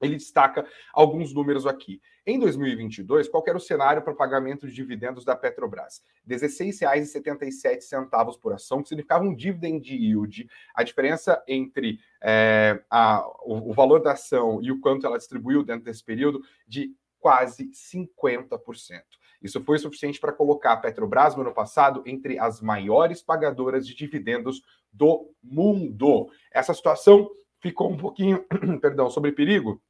Ele 0.00 0.16
destaca 0.16 0.66
alguns 0.92 1.34
números 1.34 1.66
aqui. 1.66 2.00
Em 2.26 2.38
2022, 2.38 3.28
qual 3.28 3.42
era 3.46 3.56
o 3.56 3.60
cenário 3.60 4.02
para 4.02 4.14
pagamento 4.14 4.66
de 4.66 4.74
dividendos 4.74 5.24
da 5.24 5.34
Petrobras? 5.34 6.02
R$ 6.28 6.36
16,77 6.36 8.38
por 8.40 8.52
ação, 8.52 8.82
que 8.82 8.88
significava 8.88 9.24
um 9.24 9.34
dividend 9.34 9.92
yield. 9.92 10.48
A 10.74 10.82
diferença 10.82 11.42
entre 11.48 11.98
é, 12.22 12.82
a, 12.90 13.26
o, 13.42 13.70
o 13.70 13.72
valor 13.72 14.00
da 14.00 14.12
ação 14.12 14.60
e 14.62 14.70
o 14.70 14.80
quanto 14.80 15.06
ela 15.06 15.18
distribuiu 15.18 15.62
dentro 15.62 15.84
desse 15.84 16.04
período 16.04 16.42
de 16.66 16.94
quase 17.18 17.70
50%. 17.70 19.02
Isso 19.42 19.62
foi 19.64 19.78
suficiente 19.78 20.20
para 20.20 20.32
colocar 20.32 20.72
a 20.72 20.76
Petrobras 20.76 21.34
no 21.34 21.42
ano 21.42 21.54
passado 21.54 22.02
entre 22.06 22.38
as 22.38 22.60
maiores 22.60 23.22
pagadoras 23.22 23.86
de 23.86 23.94
dividendos 23.94 24.62
do 24.92 25.30
mundo. 25.42 26.30
Essa 26.52 26.74
situação 26.74 27.30
ficou 27.60 27.90
um 27.90 27.96
pouquinho, 27.96 28.44
perdão, 28.80 29.08
sobre 29.08 29.32
perigo 29.32 29.80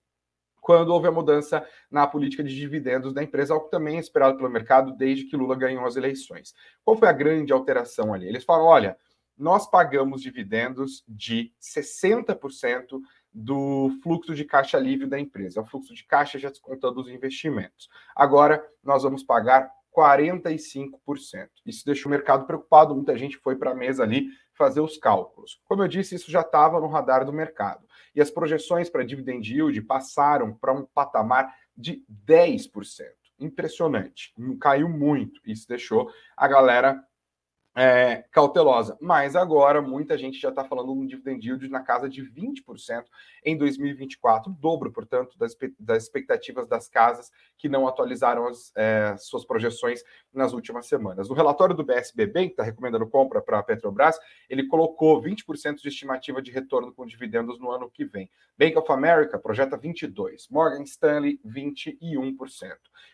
quando 0.60 0.90
houve 0.90 1.08
a 1.08 1.12
mudança 1.12 1.66
na 1.90 2.06
política 2.06 2.44
de 2.44 2.54
dividendos 2.54 3.12
da 3.12 3.22
empresa, 3.22 3.54
algo 3.54 3.68
também 3.68 3.98
esperado 3.98 4.36
pelo 4.36 4.50
mercado 4.50 4.92
desde 4.96 5.24
que 5.24 5.36
Lula 5.36 5.56
ganhou 5.56 5.84
as 5.84 5.96
eleições. 5.96 6.54
Qual 6.84 6.96
foi 6.96 7.08
a 7.08 7.12
grande 7.12 7.52
alteração 7.52 8.12
ali? 8.12 8.28
Eles 8.28 8.44
falam: 8.44 8.66
olha, 8.66 8.96
nós 9.36 9.68
pagamos 9.68 10.22
dividendos 10.22 11.02
de 11.08 11.52
60% 11.60 13.00
do 13.32 13.90
fluxo 14.02 14.34
de 14.34 14.44
caixa 14.44 14.78
livre 14.78 15.06
da 15.06 15.18
empresa, 15.18 15.60
é 15.60 15.62
o 15.62 15.66
fluxo 15.66 15.94
de 15.94 16.04
caixa 16.04 16.38
já 16.38 16.50
descontando 16.50 17.00
os 17.00 17.08
investimentos. 17.08 17.88
Agora 18.14 18.62
nós 18.82 19.02
vamos 19.02 19.22
pagar 19.22 19.70
45%. 19.96 20.90
Isso 21.64 21.84
deixou 21.84 22.08
o 22.08 22.10
mercado 22.10 22.44
preocupado, 22.46 22.94
muita 22.94 23.16
gente 23.16 23.38
foi 23.38 23.56
para 23.56 23.70
a 23.70 23.74
mesa 23.74 24.02
ali 24.02 24.28
fazer 24.54 24.80
os 24.80 24.98
cálculos. 24.98 25.60
Como 25.64 25.82
eu 25.82 25.88
disse, 25.88 26.14
isso 26.14 26.30
já 26.30 26.42
estava 26.42 26.80
no 26.80 26.88
radar 26.88 27.24
do 27.24 27.32
mercado. 27.32 27.86
E 28.14 28.20
as 28.20 28.30
projeções 28.30 28.88
para 28.90 29.04
dividend 29.04 29.52
yield 29.52 29.80
passaram 29.82 30.52
para 30.52 30.72
um 30.72 30.84
patamar 30.84 31.54
de 31.76 32.04
10%. 32.26 32.70
Impressionante. 33.38 34.34
Caiu 34.60 34.88
muito. 34.88 35.40
Isso 35.46 35.66
deixou 35.66 36.10
a 36.36 36.46
galera 36.46 37.02
é, 37.80 38.24
cautelosa. 38.30 38.98
Mas 39.00 39.34
agora 39.34 39.80
muita 39.80 40.18
gente 40.18 40.38
já 40.38 40.50
está 40.50 40.62
falando 40.62 40.92
um 40.92 41.06
dividend 41.06 41.46
yield 41.46 41.66
na 41.70 41.80
casa 41.80 42.10
de 42.10 42.22
20% 42.22 43.04
em 43.42 43.56
2024, 43.56 44.52
dobro, 44.52 44.92
portanto, 44.92 45.38
das, 45.38 45.56
das 45.78 46.02
expectativas 46.02 46.68
das 46.68 46.90
casas 46.90 47.30
que 47.56 47.70
não 47.70 47.88
atualizaram 47.88 48.46
as 48.46 48.70
é, 48.76 49.16
suas 49.16 49.46
projeções 49.46 50.02
nas 50.30 50.52
últimas 50.52 50.88
semanas. 50.88 51.30
No 51.30 51.34
relatório 51.34 51.74
do 51.74 51.82
BSBB, 51.82 52.48
que 52.48 52.52
está 52.52 52.62
recomendando 52.62 53.08
compra 53.08 53.40
para 53.40 53.58
a 53.58 53.62
Petrobras, 53.62 54.18
ele 54.50 54.66
colocou 54.66 55.22
20% 55.22 55.76
de 55.76 55.88
estimativa 55.88 56.42
de 56.42 56.50
retorno 56.50 56.92
com 56.92 57.06
dividendos 57.06 57.58
no 57.58 57.70
ano 57.70 57.90
que 57.90 58.04
vem. 58.04 58.28
Bank 58.58 58.76
of 58.76 58.92
America 58.92 59.38
projeta 59.38 59.78
22%, 59.78 60.48
Morgan 60.50 60.82
Stanley 60.82 61.40
21%. 61.46 62.36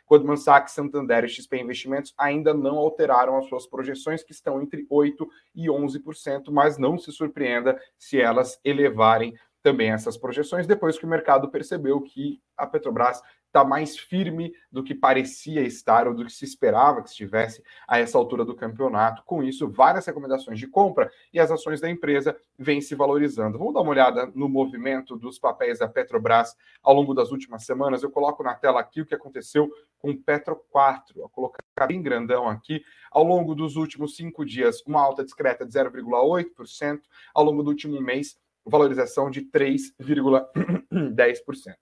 Goldman 0.08 0.36
Sachs, 0.36 0.72
Santander 0.72 1.24
e 1.24 1.28
XP 1.28 1.58
Investimentos 1.58 2.14
ainda 2.16 2.54
não 2.54 2.76
alteraram 2.78 3.36
as 3.36 3.46
suas 3.48 3.66
projeções, 3.66 4.22
que 4.22 4.32
estão 4.32 4.55
entre 4.60 4.86
8% 4.90 5.26
e 5.54 5.66
11%, 5.66 6.50
mas 6.50 6.78
não 6.78 6.98
se 6.98 7.12
surpreenda 7.12 7.78
se 7.98 8.20
elas 8.20 8.60
elevarem 8.64 9.34
também 9.66 9.90
essas 9.90 10.16
projeções, 10.16 10.64
depois 10.64 10.96
que 10.96 11.04
o 11.04 11.08
mercado 11.08 11.48
percebeu 11.48 12.00
que 12.00 12.40
a 12.56 12.68
Petrobras 12.68 13.20
está 13.48 13.64
mais 13.64 13.98
firme 13.98 14.54
do 14.70 14.84
que 14.84 14.94
parecia 14.94 15.60
estar 15.62 16.06
ou 16.06 16.14
do 16.14 16.24
que 16.24 16.32
se 16.32 16.44
esperava 16.44 17.02
que 17.02 17.08
estivesse 17.08 17.64
a 17.88 17.98
essa 17.98 18.16
altura 18.16 18.44
do 18.44 18.54
campeonato. 18.54 19.24
Com 19.24 19.42
isso, 19.42 19.68
várias 19.68 20.06
recomendações 20.06 20.60
de 20.60 20.68
compra 20.68 21.10
e 21.34 21.40
as 21.40 21.50
ações 21.50 21.80
da 21.80 21.90
empresa 21.90 22.36
vêm 22.56 22.80
se 22.80 22.94
valorizando. 22.94 23.58
Vamos 23.58 23.74
dar 23.74 23.80
uma 23.80 23.90
olhada 23.90 24.30
no 24.36 24.48
movimento 24.48 25.16
dos 25.16 25.36
papéis 25.36 25.80
da 25.80 25.88
Petrobras 25.88 26.54
ao 26.80 26.94
longo 26.94 27.12
das 27.12 27.32
últimas 27.32 27.64
semanas. 27.64 28.04
Eu 28.04 28.10
coloco 28.10 28.44
na 28.44 28.54
tela 28.54 28.78
aqui 28.78 29.00
o 29.00 29.06
que 29.06 29.16
aconteceu 29.16 29.68
com 29.98 30.10
o 30.10 30.16
Petro 30.16 30.54
4. 30.70 31.18
Vou 31.18 31.28
colocar 31.28 31.86
bem 31.88 32.00
grandão 32.00 32.48
aqui. 32.48 32.84
Ao 33.10 33.24
longo 33.24 33.52
dos 33.52 33.74
últimos 33.74 34.14
cinco 34.14 34.44
dias, 34.44 34.80
uma 34.86 35.00
alta 35.00 35.24
discreta 35.24 35.66
de 35.66 35.72
0,8%. 35.72 37.00
Ao 37.34 37.42
longo 37.42 37.64
do 37.64 37.70
último 37.70 38.00
mês, 38.00 38.38
valorização 38.66 39.30
de 39.30 39.42
3,10%. 39.42 41.74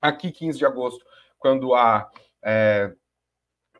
Aqui, 0.00 0.32
15 0.32 0.58
de 0.58 0.66
agosto, 0.66 1.04
quando 1.38 1.74
há 1.74 2.10
é, 2.44 2.92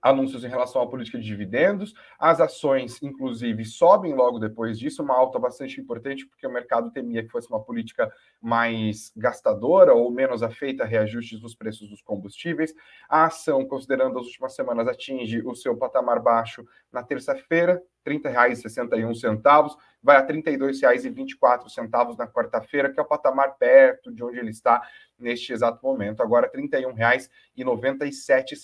anúncios 0.02 0.43
em 0.43 0.49
relação 0.49 0.83
à 0.83 0.87
política 0.87 1.19
de 1.19 1.25
dividendos. 1.25 1.95
As 2.19 2.41
ações, 2.41 3.00
inclusive, 3.02 3.64
sobem 3.64 4.14
logo 4.14 4.41
depois 4.41 4.79
disso, 4.79 5.02
uma 5.02 5.14
alta 5.14 5.38
bastante 5.38 5.81
importante, 5.81 6.26
porque 6.26 6.47
o 6.47 6.52
mercado 6.52 6.91
temia 6.91 7.23
que 7.23 7.31
fosse 7.31 7.49
uma 7.49 7.62
política 7.62 8.12
mais 8.40 9.12
gastadora 9.16 9.94
ou 9.94 10.11
menos 10.11 10.42
afeita 10.42 10.83
a 10.83 10.87
reajustes 10.87 11.40
dos 11.40 11.55
preços 11.55 11.88
dos 11.88 12.03
combustíveis. 12.03 12.75
A 13.09 13.27
ação, 13.27 13.64
considerando 13.64 14.18
as 14.18 14.27
últimas 14.27 14.55
semanas, 14.55 14.88
atinge 14.88 15.40
o 15.46 15.55
seu 15.55 15.77
patamar 15.77 16.20
baixo 16.20 16.66
na 16.90 17.05
terça-feira, 17.05 17.81
R$ 18.05 18.19
30,61, 18.19 19.77
vai 20.03 20.17
a 20.17 20.21
R$ 20.21 20.43
32,24 20.43 22.19
na 22.19 22.27
quarta-feira, 22.27 22.93
que 22.93 22.99
é 22.99 23.03
o 23.03 23.07
patamar 23.07 23.57
perto 23.57 24.12
de 24.12 24.25
onde 24.25 24.38
ele 24.38 24.51
está 24.51 24.83
neste 25.19 25.53
exato 25.53 25.85
momento, 25.85 26.23
agora 26.23 26.51
R$ 26.53 26.62
31,97. 26.62 28.59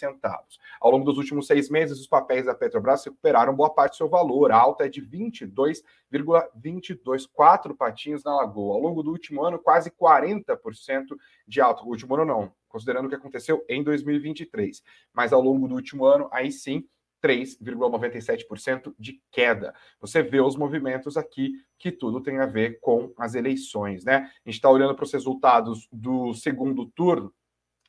Ao 0.80 0.90
longo 0.90 1.04
dos 1.04 1.16
últimos 1.16 1.46
seis 1.46 1.70
meses, 1.70 2.00
os 2.00 2.08
papéis 2.08 2.46
da 2.46 2.54
Petrobras 2.54 3.04
recuperaram 3.04 3.54
boa 3.54 3.72
parte 3.72 3.92
do 3.92 3.96
seu 3.96 4.08
valor, 4.08 4.50
a 4.50 4.56
alta 4.56 4.86
é 4.86 4.88
de 4.88 5.00
22,22, 5.00 7.28
quatro 7.32 7.76
patinhos 7.76 8.24
na 8.24 8.34
lagoa. 8.34 8.74
Ao 8.74 8.80
longo 8.80 9.00
do 9.02 9.12
último 9.12 9.44
ano, 9.44 9.58
quase 9.58 9.90
40% 9.90 10.56
de 11.46 11.60
alta. 11.60 11.84
O 11.84 11.88
último 11.88 12.14
ano 12.14 12.24
não, 12.24 12.50
considerando 12.68 13.06
o 13.06 13.08
que 13.08 13.14
aconteceu 13.14 13.64
em 13.68 13.84
2023. 13.84 14.82
Mas 15.12 15.32
ao 15.32 15.40
longo 15.40 15.68
do 15.68 15.76
último 15.76 16.04
ano, 16.04 16.28
aí 16.32 16.50
sim, 16.50 16.84
3,97% 17.22 18.94
de 18.98 19.20
queda. 19.30 19.74
Você 20.00 20.22
vê 20.22 20.40
os 20.40 20.56
movimentos 20.56 21.16
aqui, 21.16 21.52
que 21.78 21.90
tudo 21.90 22.20
tem 22.20 22.38
a 22.38 22.46
ver 22.46 22.78
com 22.80 23.12
as 23.18 23.34
eleições, 23.34 24.04
né? 24.04 24.16
A 24.16 24.48
gente 24.48 24.56
está 24.56 24.70
olhando 24.70 24.94
para 24.94 25.04
os 25.04 25.12
resultados 25.12 25.88
do 25.92 26.32
segundo 26.34 26.86
turno, 26.86 27.32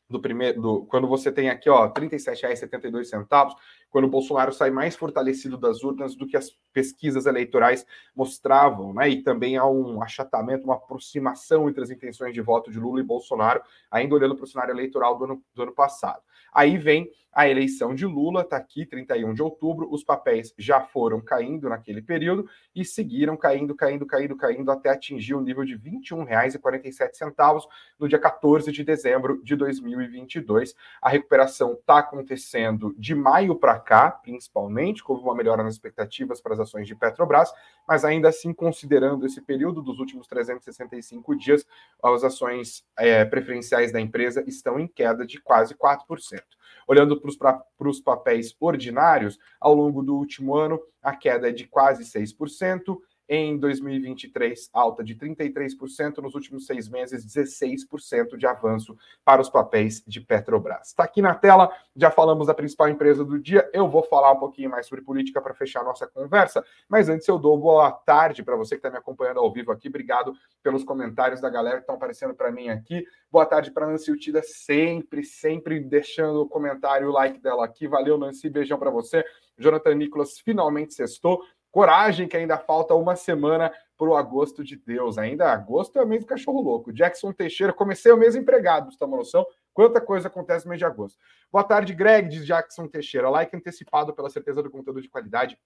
do 0.10 0.20
primeiro, 0.20 0.60
do, 0.60 0.86
quando 0.86 1.08
você 1.08 1.32
tem 1.32 1.50
aqui, 1.50 1.70
ó, 1.70 1.86
R$ 1.86 1.92
37,72, 1.94 3.56
quando 3.90 4.06
o 4.06 4.10
Bolsonaro 4.10 4.52
sai 4.52 4.72
mais 4.72 4.96
fortalecido 4.96 5.56
das 5.56 5.84
urnas 5.84 6.16
do 6.16 6.26
que 6.26 6.36
as 6.36 6.50
pesquisas 6.74 7.28
eleitorais 7.28 7.86
mostravam, 8.16 8.94
né? 8.94 9.08
E 9.10 9.22
também 9.22 9.56
há 9.56 9.66
um 9.68 10.02
achatamento, 10.02 10.66
uma 10.66 10.76
aproximação 10.76 11.70
entre 11.70 11.84
as 11.84 11.92
intenções 11.92 12.34
de 12.34 12.42
voto 12.42 12.72
de 12.72 12.80
Lula 12.80 13.00
e 13.00 13.04
Bolsonaro, 13.04 13.62
ainda 13.92 14.16
olhando 14.16 14.36
para 14.36 14.46
o 14.46 14.48
cenário 14.48 14.74
eleitoral 14.74 15.16
do 15.16 15.26
ano, 15.26 15.44
do 15.54 15.62
ano 15.62 15.74
passado. 15.74 16.22
Aí 16.52 16.78
vem 16.78 17.12
a 17.40 17.48
eleição 17.48 17.96
de 17.96 18.06
Lula, 18.06 18.42
está 18.42 18.58
aqui, 18.58 18.86
31 18.86 19.34
de 19.34 19.42
outubro, 19.42 19.88
os 19.90 20.04
papéis 20.04 20.54
já 20.58 20.82
foram 20.82 21.22
caindo 21.22 21.70
naquele 21.70 22.02
período 22.02 22.50
e 22.76 22.84
seguiram 22.84 23.38
caindo, 23.38 23.74
caindo, 23.74 24.06
caindo, 24.06 24.36
caindo 24.36 24.70
até 24.70 24.90
atingir 24.90 25.36
o 25.36 25.40
nível 25.40 25.64
de 25.64 25.76
R$ 25.76 25.90
21,47 25.90 27.64
no 27.98 28.10
dia 28.10 28.20
14 28.20 28.70
de 28.74 28.84
dezembro 28.84 29.42
de 29.42 29.56
2022. 29.56 30.76
A 31.02 31.08
recuperação 31.08 31.76
está 31.76 32.00
acontecendo 32.00 32.94
de 32.98 33.16
maio 33.16 33.56
para 33.56 33.80
cá, 33.80 34.12
principalmente, 34.12 35.02
houve 35.08 35.24
uma 35.24 35.34
melhora 35.34 35.64
nas 35.64 35.76
expectativas 35.76 36.42
para 36.42 36.56
as 36.56 36.60
ações 36.60 36.88
de 36.88 36.94
Petrobras, 36.94 37.54
mas 37.88 38.04
ainda 38.04 38.28
assim, 38.28 38.54
considerando 38.54 39.26
esse 39.26 39.40
período 39.40 39.82
dos 39.82 39.98
últimos 39.98 40.28
365 40.28 41.38
dias, 41.38 41.66
as 42.04 42.22
ações 42.26 42.84
é, 42.98 43.24
preferenciais 43.24 43.94
da 43.94 44.02
empresa 44.02 44.44
estão 44.46 44.78
em 44.78 44.90
queda 44.90 45.26
de 45.26 45.40
quase 45.40 45.74
4%. 45.74 46.59
Olhando 46.90 47.22
para 47.22 47.88
os 47.88 48.02
papéis 48.02 48.56
ordinários, 48.60 49.38
ao 49.62 49.76
longo 49.76 50.02
do 50.02 50.16
último 50.16 50.56
ano, 50.56 50.82
a 51.04 51.16
queda 51.16 51.48
é 51.48 51.52
de 51.52 51.68
quase 51.68 52.04
6%. 52.04 52.98
Em 53.32 53.60
2023, 53.60 54.72
alta 54.74 55.04
de 55.04 55.14
33%, 55.14 56.18
nos 56.18 56.34
últimos 56.34 56.66
seis 56.66 56.90
meses, 56.90 57.24
16% 57.24 58.36
de 58.36 58.48
avanço 58.48 58.98
para 59.24 59.40
os 59.40 59.52
papéis 59.52 60.04
de 60.08 60.20
Petrobras. 60.20 60.88
Está 60.88 61.04
aqui 61.04 61.22
na 61.22 61.36
tela, 61.36 61.72
já 61.96 62.10
falamos 62.10 62.48
da 62.48 62.56
principal 62.56 62.90
empresa 62.90 63.24
do 63.24 63.38
dia. 63.38 63.70
Eu 63.72 63.88
vou 63.88 64.02
falar 64.02 64.32
um 64.32 64.40
pouquinho 64.40 64.72
mais 64.72 64.88
sobre 64.88 65.06
política 65.06 65.40
para 65.40 65.54
fechar 65.54 65.84
nossa 65.84 66.08
conversa, 66.08 66.66
mas 66.90 67.08
antes 67.08 67.28
eu 67.28 67.38
dou 67.38 67.56
boa 67.56 67.92
tarde 67.92 68.42
para 68.42 68.56
você 68.56 68.74
que 68.74 68.80
está 68.80 68.90
me 68.90 68.98
acompanhando 68.98 69.40
ao 69.42 69.54
vivo 69.54 69.72
aqui. 69.72 69.90
Obrigado 69.90 70.34
pelos 70.64 70.84
comentários 70.84 71.40
da 71.40 71.52
galera 71.52 71.76
que 71.76 71.84
estão 71.84 71.98
aparecendo 71.98 72.34
para 72.34 72.52
mim 72.52 72.70
aqui. 72.70 73.06
Boa 73.32 73.46
tarde 73.46 73.70
para 73.70 73.86
Nancy 73.86 74.12
Utida, 74.12 74.42
sempre, 74.42 75.24
sempre 75.24 75.80
deixando 75.80 76.42
o 76.42 76.50
comentário, 76.50 77.10
o 77.10 77.12
like 77.12 77.40
dela 77.40 77.64
aqui. 77.64 77.88
Valeu, 77.88 78.18
Nancy, 78.18 78.50
beijão 78.50 78.80
para 78.80 78.90
você. 78.90 79.24
Jonathan 79.56 79.94
Nicolas 79.94 80.40
finalmente 80.40 80.96
sextou. 80.96 81.44
Coragem, 81.72 82.28
que 82.28 82.36
ainda 82.36 82.58
falta 82.58 82.96
uma 82.96 83.16
semana 83.16 83.72
para 83.98 84.08
o 84.08 84.16
agosto 84.16 84.64
de 84.64 84.76
Deus. 84.76 85.18
Ainda 85.18 85.52
agosto 85.52 86.00
é 86.00 86.04
o 86.04 86.08
mês 86.08 86.22
do 86.22 86.28
cachorro 86.28 86.62
louco. 86.62 86.92
Jackson 86.92 87.32
Teixeira, 87.32 87.74
comecei 87.74 88.12
o 88.12 88.18
mês 88.18 88.36
empregado, 88.36 88.92
você 88.92 88.98
tem 88.98 89.08
uma 89.08 89.18
noção? 89.18 89.46
Quanta 89.74 90.02
coisa 90.02 90.28
acontece 90.28 90.66
no 90.66 90.70
mês 90.70 90.80
de 90.80 90.86
agosto. 90.86 91.20
Boa 91.52 91.64
tarde, 91.64 91.94
Greg, 91.94 92.30
diz 92.30 92.46
Jackson 92.46 92.88
Teixeira. 92.88 93.30
Like 93.30 93.56
antecipado 93.56 94.14
pela 94.14 94.30
certeza 94.30 94.64
do 94.64 94.70
conteúdo 94.70 95.02
de 95.02 95.10
qualidade 95.10 95.58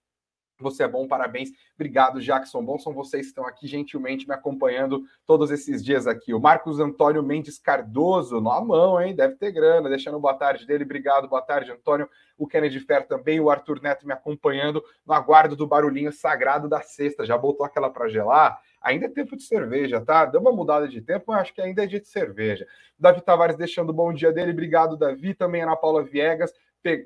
Você 0.60 0.84
é 0.84 0.88
bom, 0.88 1.08
parabéns. 1.08 1.50
Obrigado, 1.76 2.22
Jackson. 2.22 2.64
Bom 2.64 2.78
são 2.78 2.94
vocês 2.94 3.24
que 3.24 3.28
estão 3.30 3.46
aqui 3.46 3.68
gentilmente 3.68 4.28
me 4.28 4.34
acompanhando 4.34 5.04
todos 5.26 5.52
esses 5.52 5.84
dias 5.84 6.08
aqui. 6.08 6.34
O 6.34 6.40
Marcos 6.40 6.80
Antônio 6.80 7.24
Mendes 7.24 7.58
Cardoso, 7.58 8.40
na 8.40 8.62
mão, 8.62 9.02
hein? 9.02 9.16
Deve 9.16 9.36
ter 9.36 9.52
grana, 9.52 9.90
deixando 9.90 10.20
boa 10.20 10.34
tarde 10.34 10.66
dele. 10.66 10.84
Obrigado, 10.84 11.28
boa 11.28 11.42
tarde, 11.42 11.72
Antônio. 11.72 12.08
O 12.38 12.48
Kennedy 12.48 12.80
Fer 12.80 13.08
também, 13.08 13.40
o 13.40 13.50
Arthur 13.50 13.82
Neto 13.82 14.06
me 14.06 14.14
acompanhando 14.14 14.84
no 15.06 15.14
aguardo 15.14 15.56
do 15.56 15.68
barulhinho 15.68 16.12
sagrado 16.12 16.70
da 16.70 16.82
sexta. 16.82 17.26
Já 17.26 17.38
botou 17.38 17.66
aquela 17.66 17.90
para 17.90 18.08
gelar? 18.08 18.60
Ainda 18.82 19.06
é 19.06 19.10
tempo 19.10 19.38
de 19.38 19.44
cerveja, 19.44 20.02
tá? 20.02 20.26
Deu 20.26 20.42
uma 20.42 20.52
mudada 20.52 20.88
de 20.88 21.02
tempo, 21.02 21.26
mas 21.28 21.42
acho 21.42 21.54
que 21.54 21.62
ainda 21.62 21.84
é 21.84 21.88
dia 21.88 22.02
de 22.02 22.08
cerveja. 22.08 22.68
Davi 23.00 23.22
Tavares 23.22 23.56
deixando 23.56 23.92
o 23.92 23.94
bom 23.94 24.14
dia 24.14 24.32
dele. 24.32 24.52
Obrigado, 24.52 24.98
Davi. 24.98 25.34
Também 25.34 25.62
Ana 25.64 25.76
Paula 25.76 26.04
Viegas 26.04 26.54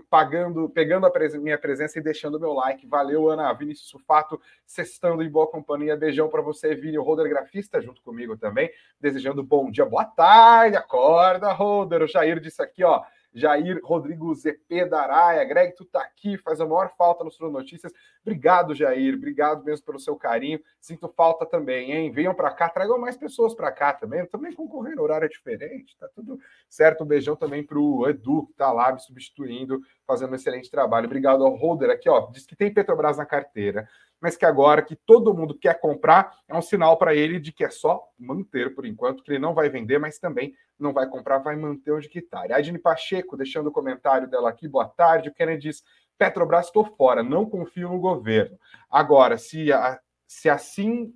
pagando, 0.10 0.70
pegando 0.70 1.06
a 1.06 1.12
pres 1.12 1.36
minha 1.36 1.58
presença 1.58 2.00
e 2.00 2.02
deixando 2.02 2.36
o 2.36 2.40
meu 2.40 2.54
like. 2.54 2.88
Valeu, 2.88 3.30
Ana. 3.30 3.54
Vinícius 3.54 3.90
Sufato, 3.90 4.40
sextando 4.66 5.24
em 5.24 5.30
boa 5.30 5.48
companhia. 5.48 5.96
Beijão 5.96 6.30
para 6.30 6.42
você, 6.42 6.76
Vini, 6.76 6.98
o 6.98 7.04
Roder 7.04 7.30
Grafista, 7.30 7.82
junto 7.82 8.02
comigo 8.02 8.38
também. 8.38 8.72
Desejando 9.00 9.44
bom 9.44 9.70
dia, 9.70 9.86
boa 9.86 10.06
tarde, 10.06 10.76
acorda, 10.76 11.52
Roder. 11.52 12.02
O 12.02 12.08
Jair 12.08 12.40
disse 12.40 12.62
aqui, 12.62 12.84
ó. 12.84 13.04
Jair 13.34 13.80
Rodrigo 13.84 14.34
ZP 14.34 14.86
da 14.90 15.02
Araia. 15.02 15.44
Greg, 15.46 15.76
tu 15.76 15.86
tá 15.86 16.02
aqui, 16.02 16.38
faz 16.38 16.60
a 16.60 16.66
maior 16.66 16.92
falta 16.98 17.24
no 17.24 17.32
Sul 17.32 17.52
Notícias. 17.52 17.92
Obrigado, 18.22 18.74
Jair. 18.74 19.16
Obrigado 19.16 19.64
mesmo 19.64 19.86
pelo 19.86 20.00
seu 20.00 20.16
carinho. 20.16 20.60
Sinto 20.80 21.08
falta 21.10 21.46
também, 21.46 21.92
hein? 21.92 22.12
Venham 22.12 22.34
para 22.34 22.52
cá, 22.52 22.70
tragam 22.70 23.00
mais 23.00 23.16
pessoas 23.16 23.54
para 23.54 23.72
cá 23.72 23.94
também. 23.94 24.26
Também 24.26 24.54
concorrendo, 24.54 25.02
horário 25.02 25.26
é 25.26 25.30
diferente, 25.30 25.96
tá 25.98 26.08
tudo 26.14 26.40
certo. 26.70 27.04
Um 27.04 27.08
beijão 27.08 27.36
também 27.36 27.64
pro 27.64 28.10
Edu, 28.10 28.48
que 28.48 28.54
tá 28.54 28.72
lá 28.72 28.92
me 28.92 29.00
substituindo, 29.00 29.82
fazendo 30.06 30.32
um 30.32 30.36
excelente 30.36 30.70
trabalho. 30.70 31.06
Obrigado 31.06 31.46
ao 31.46 31.56
Holder 31.56 31.90
aqui, 31.90 32.10
ó. 32.10 32.30
Diz 32.32 32.46
que 32.46 32.56
tem 32.56 32.74
Petrobras 32.74 33.18
na 33.18 33.26
carteira 33.26 33.88
mas 34.22 34.36
que 34.36 34.46
agora 34.46 34.82
que 34.82 34.96
todo 34.96 35.34
mundo 35.34 35.58
quer 35.58 35.80
comprar, 35.80 36.32
é 36.48 36.56
um 36.56 36.62
sinal 36.62 36.98
para 36.98 37.16
ele 37.16 37.40
de 37.40 37.52
que 37.52 37.64
é 37.64 37.70
só 37.70 38.04
manter 38.18 38.74
por 38.74 38.86
enquanto, 38.86 39.24
que 39.24 39.32
ele 39.32 39.40
não 39.40 39.54
vai 39.54 39.70
vender, 39.70 40.00
mas 40.00 40.20
também 40.20 40.54
não 40.80 40.94
vai 40.94 41.08
comprar, 41.08 41.40
vai 41.40 41.56
manter 41.56 41.92
onde 41.92 42.10
que 42.10 42.20
está. 42.20 42.44
Adine 42.56 42.80
Pacheco, 42.80 43.38
deixando 43.38 43.68
o 43.68 43.72
comentário 43.72 44.30
dela 44.30 44.50
aqui, 44.50 44.68
boa 44.68 44.88
tarde. 44.88 45.30
O 45.30 45.34
Kennedy 45.34 45.70
diz: 45.70 45.84
Petrobras, 46.18 46.68
estou 46.68 46.86
fora, 46.86 47.24
não 47.24 47.50
confio 47.50 47.90
no 47.90 48.00
governo. 48.00 48.58
Agora, 48.90 49.38
se, 49.38 49.72
a, 49.72 50.00
se 50.28 50.50
assim 50.50 51.14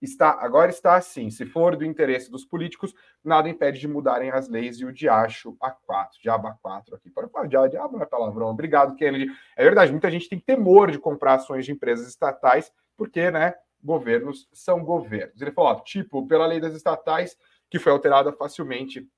está 0.00 0.30
agora 0.40 0.70
está 0.70 0.96
assim. 0.96 1.30
Se 1.30 1.44
for 1.44 1.76
do 1.76 1.84
interesse 1.84 2.30
dos 2.30 2.44
políticos, 2.44 2.94
nada 3.22 3.48
impede 3.48 3.80
de 3.80 3.88
mudarem 3.88 4.30
as 4.30 4.48
leis 4.48 4.78
e 4.80 4.84
o 4.84 4.92
diacho 4.92 5.56
a 5.60 5.70
4, 5.70 6.20
diabo 6.22 6.48
a 6.48 6.52
4 6.52 6.94
aqui. 6.94 7.10
Para 7.10 7.28
falar 7.28 7.46
diabo, 7.46 7.68
diabo 7.68 7.96
não 7.96 8.02
é 8.02 8.06
palavrão. 8.06 8.48
Obrigado, 8.48 8.94
Kennedy. 8.94 9.30
É 9.56 9.64
verdade, 9.64 9.90
muita 9.90 10.10
gente 10.10 10.28
tem 10.28 10.38
temor 10.38 10.90
de 10.90 10.98
comprar 10.98 11.34
ações 11.34 11.64
de 11.64 11.72
empresas 11.72 12.08
estatais, 12.08 12.72
porque, 12.96 13.30
né, 13.30 13.54
governos 13.82 14.48
são 14.52 14.84
governos. 14.84 15.40
Ele 15.40 15.52
falou, 15.52 15.70
ó, 15.70 15.74
tipo, 15.80 16.26
pela 16.26 16.46
lei 16.46 16.60
das 16.60 16.74
estatais, 16.74 17.36
que 17.70 17.78
foi 17.78 17.92
alterada 17.92 18.32
facilmente 18.32 19.08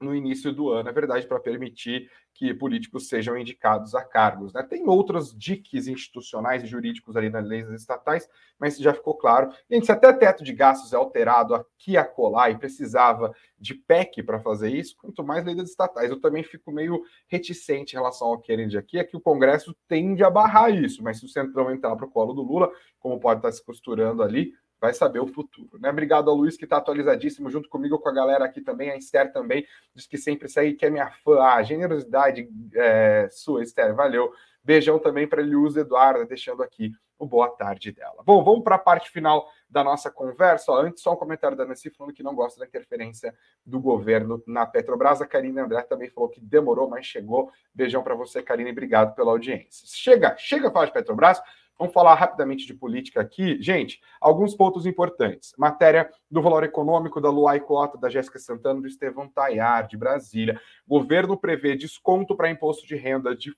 no 0.00 0.14
início 0.14 0.52
do 0.52 0.70
ano, 0.70 0.88
é 0.88 0.92
verdade, 0.92 1.26
para 1.26 1.38
permitir 1.38 2.10
que 2.32 2.54
políticos 2.54 3.08
sejam 3.08 3.36
indicados 3.36 3.94
a 3.94 4.02
cargos. 4.02 4.52
Né? 4.52 4.62
Tem 4.62 4.88
outros 4.88 5.36
diques 5.36 5.86
institucionais 5.86 6.62
e 6.62 6.66
jurídicos 6.66 7.16
ali 7.16 7.28
nas 7.28 7.46
leis 7.46 7.68
estatais, 7.70 8.26
mas 8.58 8.78
já 8.78 8.94
ficou 8.94 9.14
claro. 9.14 9.52
Gente, 9.70 9.84
se 9.84 9.92
até 9.92 10.10
teto 10.12 10.42
de 10.42 10.54
gastos 10.54 10.92
é 10.94 10.96
alterado 10.96 11.54
aqui 11.54 11.98
a 11.98 12.04
colar 12.04 12.50
e 12.50 12.58
precisava 12.58 13.34
de 13.58 13.74
PEC 13.74 14.22
para 14.22 14.40
fazer 14.40 14.70
isso, 14.70 14.96
quanto 14.96 15.22
mais 15.22 15.44
leis 15.44 15.58
estatais. 15.58 16.10
Eu 16.10 16.20
também 16.20 16.42
fico 16.42 16.72
meio 16.72 17.02
reticente 17.28 17.94
em 17.94 17.98
relação 17.98 18.28
ao 18.28 18.40
Kennedy 18.40 18.78
aqui, 18.78 18.98
é 18.98 19.04
que 19.04 19.16
o 19.16 19.20
Congresso 19.20 19.76
tende 19.86 20.24
a 20.24 20.30
barrar 20.30 20.70
isso, 20.70 21.02
mas 21.02 21.18
se 21.18 21.26
o 21.26 21.28
Centrão 21.28 21.70
entrar 21.70 21.94
para 21.94 22.06
o 22.06 22.10
colo 22.10 22.32
do 22.32 22.42
Lula, 22.42 22.70
como 22.98 23.20
pode 23.20 23.40
estar 23.40 23.52
se 23.52 23.62
costurando 23.62 24.22
ali, 24.22 24.52
vai 24.80 24.94
saber 24.94 25.20
o 25.20 25.26
futuro. 25.26 25.78
Né? 25.78 25.90
Obrigado 25.90 26.30
ao 26.30 26.36
Luiz, 26.36 26.56
que 26.56 26.64
está 26.64 26.78
atualizadíssimo, 26.78 27.50
junto 27.50 27.68
comigo, 27.68 27.98
com 27.98 28.08
a 28.08 28.12
galera 28.12 28.44
aqui 28.44 28.60
também. 28.60 28.90
A 28.90 28.96
Esther 28.96 29.32
também 29.32 29.66
diz 29.94 30.06
que 30.06 30.16
sempre 30.16 30.48
segue, 30.48 30.74
que 30.74 30.86
é 30.86 30.90
minha 30.90 31.10
fã. 31.22 31.40
Ah, 31.40 31.62
generosidade 31.62 32.48
é, 32.74 33.28
sua, 33.30 33.62
Esther, 33.62 33.94
valeu. 33.94 34.32
Beijão 34.62 34.98
também 34.98 35.26
para 35.26 35.42
Eliusa 35.42 35.80
Eduarda, 35.80 36.24
deixando 36.24 36.62
aqui 36.62 36.92
o 37.18 37.26
boa 37.26 37.50
tarde 37.50 37.92
dela. 37.92 38.22
Bom, 38.24 38.42
vamos 38.42 38.64
para 38.64 38.76
a 38.76 38.78
parte 38.78 39.10
final 39.10 39.46
da 39.68 39.84
nossa 39.84 40.10
conversa. 40.10 40.72
Ó, 40.72 40.80
antes, 40.80 41.02
só 41.02 41.12
um 41.12 41.16
comentário 41.16 41.56
da 41.56 41.66
Nancy 41.66 41.90
falando 41.90 42.14
que 42.14 42.22
não 42.22 42.34
gosta 42.34 42.58
da 42.58 42.66
interferência 42.66 43.34
do 43.64 43.78
governo 43.78 44.42
na 44.46 44.64
Petrobras. 44.64 45.20
A 45.20 45.26
Karine 45.26 45.60
André 45.60 45.82
também 45.82 46.08
falou 46.08 46.30
que 46.30 46.40
demorou, 46.40 46.88
mas 46.88 47.04
chegou. 47.04 47.52
Beijão 47.74 48.02
para 48.02 48.14
você, 48.14 48.42
Karine, 48.42 48.70
obrigado 48.70 49.14
pela 49.14 49.32
audiência. 49.32 49.86
Chega, 49.86 50.34
chega 50.38 50.68
a 50.68 50.70
falar 50.70 50.86
de 50.86 50.92
Petrobras. 50.92 51.42
Vamos 51.80 51.94
falar 51.94 52.14
rapidamente 52.14 52.66
de 52.66 52.74
política 52.74 53.22
aqui. 53.22 53.56
Gente, 53.58 54.02
alguns 54.20 54.54
pontos 54.54 54.84
importantes. 54.84 55.54
Matéria 55.56 56.10
do 56.30 56.42
valor 56.42 56.62
econômico 56.62 57.22
da 57.22 57.30
Luai 57.30 57.58
Cota, 57.58 57.96
da 57.96 58.10
Jéssica 58.10 58.38
Santana, 58.38 58.82
do 58.82 58.86
Estevão 58.86 59.26
Tayar, 59.26 59.86
de 59.86 59.96
Brasília. 59.96 60.60
Governo 60.86 61.38
prevê 61.38 61.74
desconto 61.74 62.36
para 62.36 62.50
imposto 62.50 62.86
de 62.86 62.96
renda 62.96 63.34
de 63.34 63.56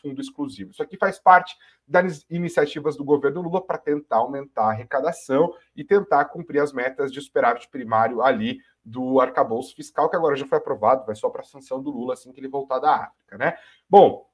fundo 0.00 0.20
exclusivo. 0.20 0.70
Isso 0.70 0.84
aqui 0.84 0.96
faz 0.96 1.18
parte 1.18 1.56
das 1.84 2.24
iniciativas 2.30 2.96
do 2.96 3.04
governo 3.04 3.42
Lula 3.42 3.60
para 3.60 3.76
tentar 3.76 4.18
aumentar 4.18 4.66
a 4.66 4.70
arrecadação 4.70 5.52
e 5.74 5.82
tentar 5.82 6.26
cumprir 6.26 6.60
as 6.60 6.72
metas 6.72 7.10
de 7.12 7.20
superávit 7.20 7.68
primário 7.68 8.22
ali 8.22 8.58
do 8.84 9.18
arcabouço 9.18 9.74
fiscal, 9.74 10.08
que 10.08 10.14
agora 10.14 10.36
já 10.36 10.46
foi 10.46 10.58
aprovado, 10.58 11.06
vai 11.06 11.16
só 11.16 11.28
para 11.28 11.40
a 11.40 11.44
sanção 11.44 11.82
do 11.82 11.90
Lula 11.90 12.12
assim 12.12 12.30
que 12.30 12.38
ele 12.38 12.46
voltar 12.46 12.78
da 12.78 12.94
África, 12.94 13.36
né? 13.36 13.56
Bom, 13.90 14.10
o 14.10 14.26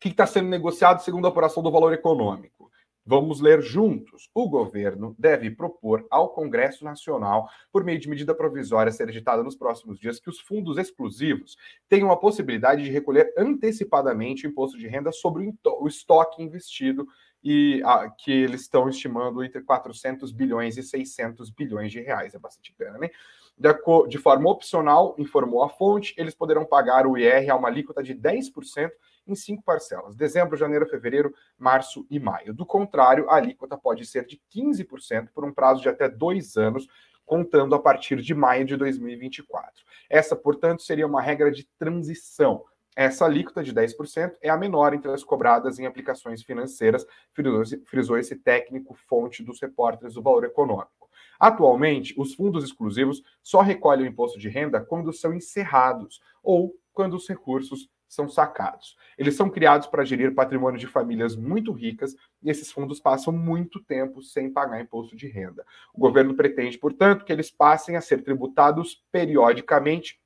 que 0.00 0.08
está 0.08 0.26
sendo 0.26 0.48
negociado 0.48 0.98
segundo 1.02 1.26
a 1.26 1.28
apuração 1.28 1.62
do 1.62 1.70
valor 1.70 1.92
econômico? 1.92 2.68
Vamos 3.04 3.40
ler 3.40 3.62
juntos. 3.62 4.28
O 4.34 4.48
governo 4.48 5.16
deve 5.18 5.50
propor 5.50 6.06
ao 6.10 6.28
Congresso 6.30 6.84
Nacional, 6.84 7.48
por 7.72 7.82
meio 7.82 7.98
de 7.98 8.08
medida 8.08 8.34
provisória 8.34 8.90
a 8.90 8.92
ser 8.92 9.08
editada 9.08 9.42
nos 9.42 9.56
próximos 9.56 9.98
dias, 9.98 10.20
que 10.20 10.28
os 10.28 10.38
fundos 10.38 10.76
exclusivos 10.76 11.56
tenham 11.88 12.10
a 12.10 12.16
possibilidade 12.16 12.84
de 12.84 12.90
recolher 12.90 13.32
antecipadamente 13.36 14.46
o 14.46 14.50
imposto 14.50 14.78
de 14.78 14.86
renda 14.86 15.10
sobre 15.12 15.52
o 15.64 15.88
estoque 15.88 16.42
investido 16.42 17.06
e 17.42 17.82
a, 17.84 18.10
que 18.10 18.30
eles 18.30 18.62
estão 18.62 18.88
estimando 18.88 19.42
entre 19.42 19.62
400 19.62 20.30
bilhões 20.30 20.76
e 20.76 20.82
600 20.82 21.50
bilhões 21.50 21.90
de 21.90 22.00
reais. 22.00 22.34
É 22.34 22.38
bastante 22.38 22.74
grana, 22.78 22.98
né? 22.98 23.10
De, 23.56 23.68
de 24.08 24.18
forma 24.18 24.48
opcional, 24.50 25.14
informou 25.18 25.62
a 25.62 25.68
fonte, 25.68 26.14
eles 26.16 26.34
poderão 26.34 26.64
pagar 26.64 27.06
o 27.06 27.16
IR 27.16 27.50
a 27.50 27.56
uma 27.56 27.68
alíquota 27.68 28.02
de 28.02 28.14
10% 28.14 28.90
em 29.30 29.34
cinco 29.34 29.62
parcelas: 29.62 30.16
dezembro, 30.16 30.56
janeiro, 30.56 30.86
fevereiro, 30.86 31.34
março 31.58 32.06
e 32.10 32.18
maio. 32.18 32.52
Do 32.52 32.66
contrário, 32.66 33.28
a 33.30 33.36
alíquota 33.36 33.76
pode 33.76 34.04
ser 34.04 34.26
de 34.26 34.40
15% 34.54 35.28
por 35.34 35.44
um 35.44 35.52
prazo 35.52 35.82
de 35.82 35.88
até 35.88 36.08
dois 36.08 36.56
anos, 36.56 36.86
contando 37.24 37.74
a 37.74 37.78
partir 37.78 38.20
de 38.20 38.34
maio 38.34 38.64
de 38.64 38.76
2024. 38.76 39.84
Essa, 40.08 40.34
portanto, 40.34 40.82
seria 40.82 41.06
uma 41.06 41.22
regra 41.22 41.50
de 41.50 41.64
transição. 41.78 42.64
Essa 42.96 43.24
alíquota 43.24 43.62
de 43.62 43.72
10% 43.72 44.32
é 44.42 44.50
a 44.50 44.56
menor 44.56 44.92
entre 44.92 45.10
as 45.12 45.22
cobradas 45.22 45.78
em 45.78 45.86
aplicações 45.86 46.42
financeiras, 46.42 47.06
frisou 47.84 48.18
esse 48.18 48.34
técnico 48.36 48.94
fonte 49.08 49.44
dos 49.44 49.60
repórteres 49.60 50.14
do 50.14 50.22
Valor 50.22 50.44
Econômico. 50.44 51.08
Atualmente, 51.38 52.14
os 52.18 52.34
fundos 52.34 52.64
exclusivos 52.64 53.22
só 53.42 53.60
recolhem 53.60 54.04
o 54.04 54.08
imposto 54.08 54.38
de 54.38 54.48
renda 54.48 54.80
quando 54.80 55.12
são 55.12 55.32
encerrados 55.32 56.20
ou 56.42 56.74
quando 56.92 57.14
os 57.14 57.26
recursos 57.26 57.88
são 58.10 58.28
sacados. 58.28 58.96
Eles 59.16 59.36
são 59.36 59.48
criados 59.48 59.86
para 59.86 60.04
gerir 60.04 60.34
patrimônio 60.34 60.78
de 60.78 60.88
famílias 60.88 61.36
muito 61.36 61.70
ricas 61.72 62.16
e 62.42 62.50
esses 62.50 62.70
fundos 62.72 62.98
passam 62.98 63.32
muito 63.32 63.80
tempo 63.84 64.20
sem 64.20 64.52
pagar 64.52 64.80
imposto 64.80 65.16
de 65.16 65.28
renda. 65.28 65.64
O 65.94 66.00
governo 66.00 66.34
pretende, 66.34 66.76
portanto, 66.76 67.24
que 67.24 67.32
eles 67.32 67.52
passem 67.52 67.96
a 67.96 68.00
ser 68.00 68.22
tributados 68.22 69.04
periodicamente 69.12 70.20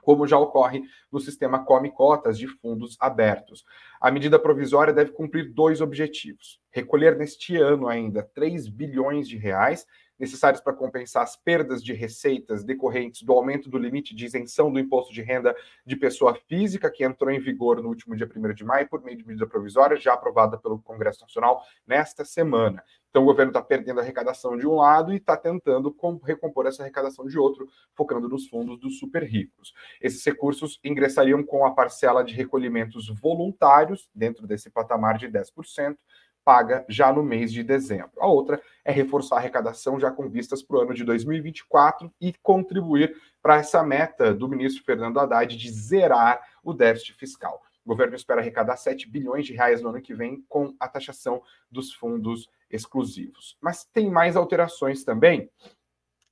como 0.00 0.26
já 0.26 0.38
ocorre 0.38 0.82
no 1.10 1.18
sistema 1.18 1.64
Come 1.64 1.90
Cotas 1.90 2.38
de 2.38 2.46
fundos 2.46 2.96
abertos. 3.00 3.64
A 3.98 4.10
medida 4.10 4.38
provisória 4.38 4.92
deve 4.92 5.12
cumprir 5.12 5.52
dois 5.52 5.80
objetivos: 5.80 6.60
recolher 6.70 7.16
neste 7.16 7.56
ano 7.56 7.88
ainda 7.88 8.22
3 8.34 8.68
bilhões 8.68 9.26
de 9.26 9.38
reais 9.38 9.86
necessários 10.18 10.60
para 10.60 10.72
compensar 10.72 11.22
as 11.22 11.36
perdas 11.36 11.82
de 11.82 11.92
receitas 11.92 12.64
decorrentes 12.64 13.22
do 13.22 13.32
aumento 13.32 13.68
do 13.68 13.78
limite 13.78 14.14
de 14.14 14.24
isenção 14.24 14.72
do 14.72 14.78
imposto 14.78 15.12
de 15.12 15.22
renda 15.22 15.54
de 15.84 15.96
pessoa 15.96 16.34
física, 16.48 16.90
que 16.90 17.04
entrou 17.04 17.30
em 17.30 17.40
vigor 17.40 17.82
no 17.82 17.88
último 17.88 18.16
dia 18.16 18.28
1 18.28 18.54
de 18.54 18.64
maio, 18.64 18.88
por 18.88 19.02
meio 19.02 19.16
de 19.16 19.26
medida 19.26 19.46
provisória, 19.46 19.96
já 19.96 20.14
aprovada 20.14 20.58
pelo 20.58 20.80
Congresso 20.80 21.22
Nacional 21.22 21.62
nesta 21.86 22.24
semana. 22.24 22.82
Então, 23.14 23.22
o 23.22 23.26
governo 23.26 23.50
está 23.50 23.62
perdendo 23.62 24.00
a 24.00 24.02
arrecadação 24.02 24.56
de 24.56 24.66
um 24.66 24.74
lado 24.74 25.12
e 25.12 25.18
está 25.18 25.36
tentando 25.36 25.94
recompor 26.24 26.66
essa 26.66 26.82
arrecadação 26.82 27.24
de 27.26 27.38
outro, 27.38 27.68
focando 27.94 28.28
nos 28.28 28.48
fundos 28.48 28.76
dos 28.80 28.98
super 28.98 29.22
ricos. 29.22 29.72
Esses 30.00 30.24
recursos 30.24 30.80
ingressariam 30.82 31.44
com 31.44 31.64
a 31.64 31.70
parcela 31.72 32.24
de 32.24 32.34
recolhimentos 32.34 33.08
voluntários, 33.20 34.10
dentro 34.12 34.48
desse 34.48 34.68
patamar 34.68 35.16
de 35.16 35.28
10%, 35.28 35.96
paga 36.44 36.84
já 36.88 37.12
no 37.12 37.22
mês 37.22 37.52
de 37.52 37.62
dezembro. 37.62 38.12
A 38.18 38.26
outra 38.26 38.60
é 38.84 38.92
reforçar 38.92 39.36
a 39.36 39.38
arrecadação 39.38 39.98
já 39.98 40.10
com 40.10 40.28
vistas 40.28 40.62
para 40.62 40.76
o 40.76 40.80
ano 40.80 40.94
de 40.94 41.04
2024 41.04 42.12
e 42.20 42.32
contribuir 42.42 43.16
para 43.42 43.56
essa 43.56 43.82
meta 43.82 44.34
do 44.34 44.48
ministro 44.48 44.84
Fernando 44.84 45.18
Haddad 45.18 45.56
de 45.56 45.70
zerar 45.70 46.40
o 46.62 46.72
déficit 46.72 47.14
fiscal. 47.14 47.62
O 47.84 47.88
governo 47.88 48.16
espera 48.16 48.40
arrecadar 48.40 48.76
7 48.76 49.08
bilhões 49.08 49.46
de 49.46 49.52
reais 49.52 49.82
no 49.82 49.90
ano 49.90 50.00
que 50.00 50.14
vem 50.14 50.42
com 50.48 50.74
a 50.80 50.88
taxação 50.88 51.42
dos 51.70 51.92
fundos 51.92 52.48
exclusivos. 52.70 53.58
Mas 53.60 53.84
tem 53.84 54.10
mais 54.10 54.36
alterações 54.36 55.04
também. 55.04 55.50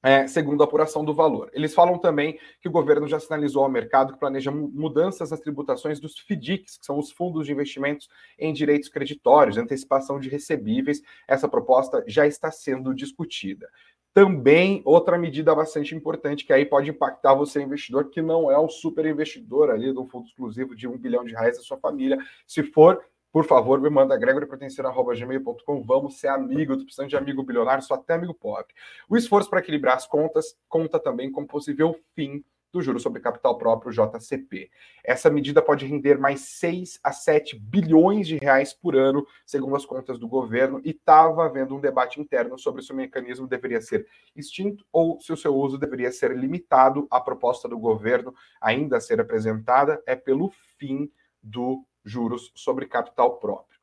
É, 0.03 0.27
segundo 0.27 0.63
a 0.63 0.65
apuração 0.65 1.05
do 1.05 1.15
valor. 1.15 1.49
Eles 1.53 1.73
falam 1.73 1.97
também 1.97 2.37
que 2.61 2.69
o 2.69 2.73
governo 2.73 3.07
já 3.07 3.21
sinalizou 3.21 3.63
ao 3.63 3.71
mercado 3.71 4.13
que 4.13 4.19
planeja 4.19 4.51
mudanças 4.51 5.31
nas 5.31 5.39
tributações 5.39 6.01
dos 6.01 6.19
FDICs, 6.19 6.79
que 6.79 6.85
são 6.85 6.99
os 6.99 7.13
fundos 7.13 7.47
de 7.47 7.53
investimentos 7.53 8.09
em 8.37 8.53
direitos 8.53 8.89
creditórios, 8.89 9.57
antecipação 9.57 10.19
de 10.19 10.29
recebíveis. 10.29 11.01
Essa 11.29 11.49
proposta 11.49 12.03
já 12.09 12.27
está 12.27 12.51
sendo 12.51 12.93
discutida. 12.93 13.69
Também 14.15 14.83
outra 14.85 15.17
medida 15.17 15.55
bastante 15.55 15.95
importante 15.95 16.45
que 16.45 16.53
aí 16.53 16.67
pode 16.67 16.91
impactar 16.91 17.35
você, 17.35 17.63
investidor, 17.63 18.11
que 18.11 18.21
não 18.21 18.51
é 18.51 18.59
o 18.59 18.69
super 18.69 19.07
investidor 19.07 19.71
ali 19.71 19.91
do 19.91 20.05
fundo 20.07 20.27
exclusivo 20.27 20.75
de 20.75 20.87
um 20.87 20.99
bilhão 20.99 21.25
de 21.25 21.33
reais 21.33 21.57
da 21.57 21.63
sua 21.63 21.79
família. 21.79 22.19
Se 22.47 22.63
for, 22.63 23.03
por 23.33 23.47
favor, 23.47 23.81
me 23.81 23.89
manda 23.89 24.17
gregoryprotencero.gmail.com. 24.17 25.83
Vamos 25.83 26.19
ser 26.19 26.29
amigo, 26.29 26.77
tô 26.77 26.85
precisando 26.85 27.09
de 27.09 27.17
amigo 27.17 27.43
bilionário, 27.43 27.83
só 27.83 27.95
até 27.95 28.15
amigo 28.15 28.35
pobre. 28.35 28.75
O 29.09 29.17
esforço 29.17 29.49
para 29.49 29.61
equilibrar 29.61 29.97
as 29.97 30.07
contas 30.07 30.55
conta 30.69 31.01
também 31.01 31.33
com 31.33 31.47
possível 31.47 31.99
fim 32.15 32.45
do 32.71 32.81
juro 32.81 32.99
sobre 32.99 33.21
capital 33.21 33.59
próprio 33.59 33.93
JCP. 33.93 34.71
Essa 35.05 35.31
medida 35.31 35.61
pode 35.61 35.87
render 35.87 36.19
mais 36.19 36.41
6 36.41 37.01
a 37.03 37.13
7 37.13 37.59
bilhões 37.59 38.27
de 38.27 38.37
reais 38.37 38.73
por 38.73 38.97
ano, 38.97 39.27
segundo 39.45 39.77
as 39.77 39.85
contas 39.85 40.19
do 40.19 40.27
governo, 40.27 40.81
e 40.85 40.91
estava 40.91 41.45
havendo 41.45 41.77
um 41.77 41.81
debate 41.81 42.21
interno 42.21 42.59
sobre 42.59 42.83
se 42.83 42.91
o 42.91 42.97
mecanismo 42.97 43.47
deveria 43.47 43.81
ser 43.81 44.07
extinto 44.35 44.87
ou 44.91 45.21
se 45.21 45.33
o 45.33 45.37
seu 45.37 45.55
uso 45.55 45.77
deveria 45.79 46.11
ser 46.11 46.37
limitado. 46.37 47.07
A 47.11 47.21
proposta 47.21 47.69
do 47.69 47.79
governo, 47.79 48.35
ainda 48.61 48.97
a 48.97 49.01
ser 49.01 49.21
apresentada, 49.21 50.03
é 50.07 50.17
pelo 50.17 50.51
fim 50.79 51.11
do 51.43 51.85
juros 52.05 52.53
sobre 52.55 52.87
capital 52.87 53.39
próprio. 53.39 53.83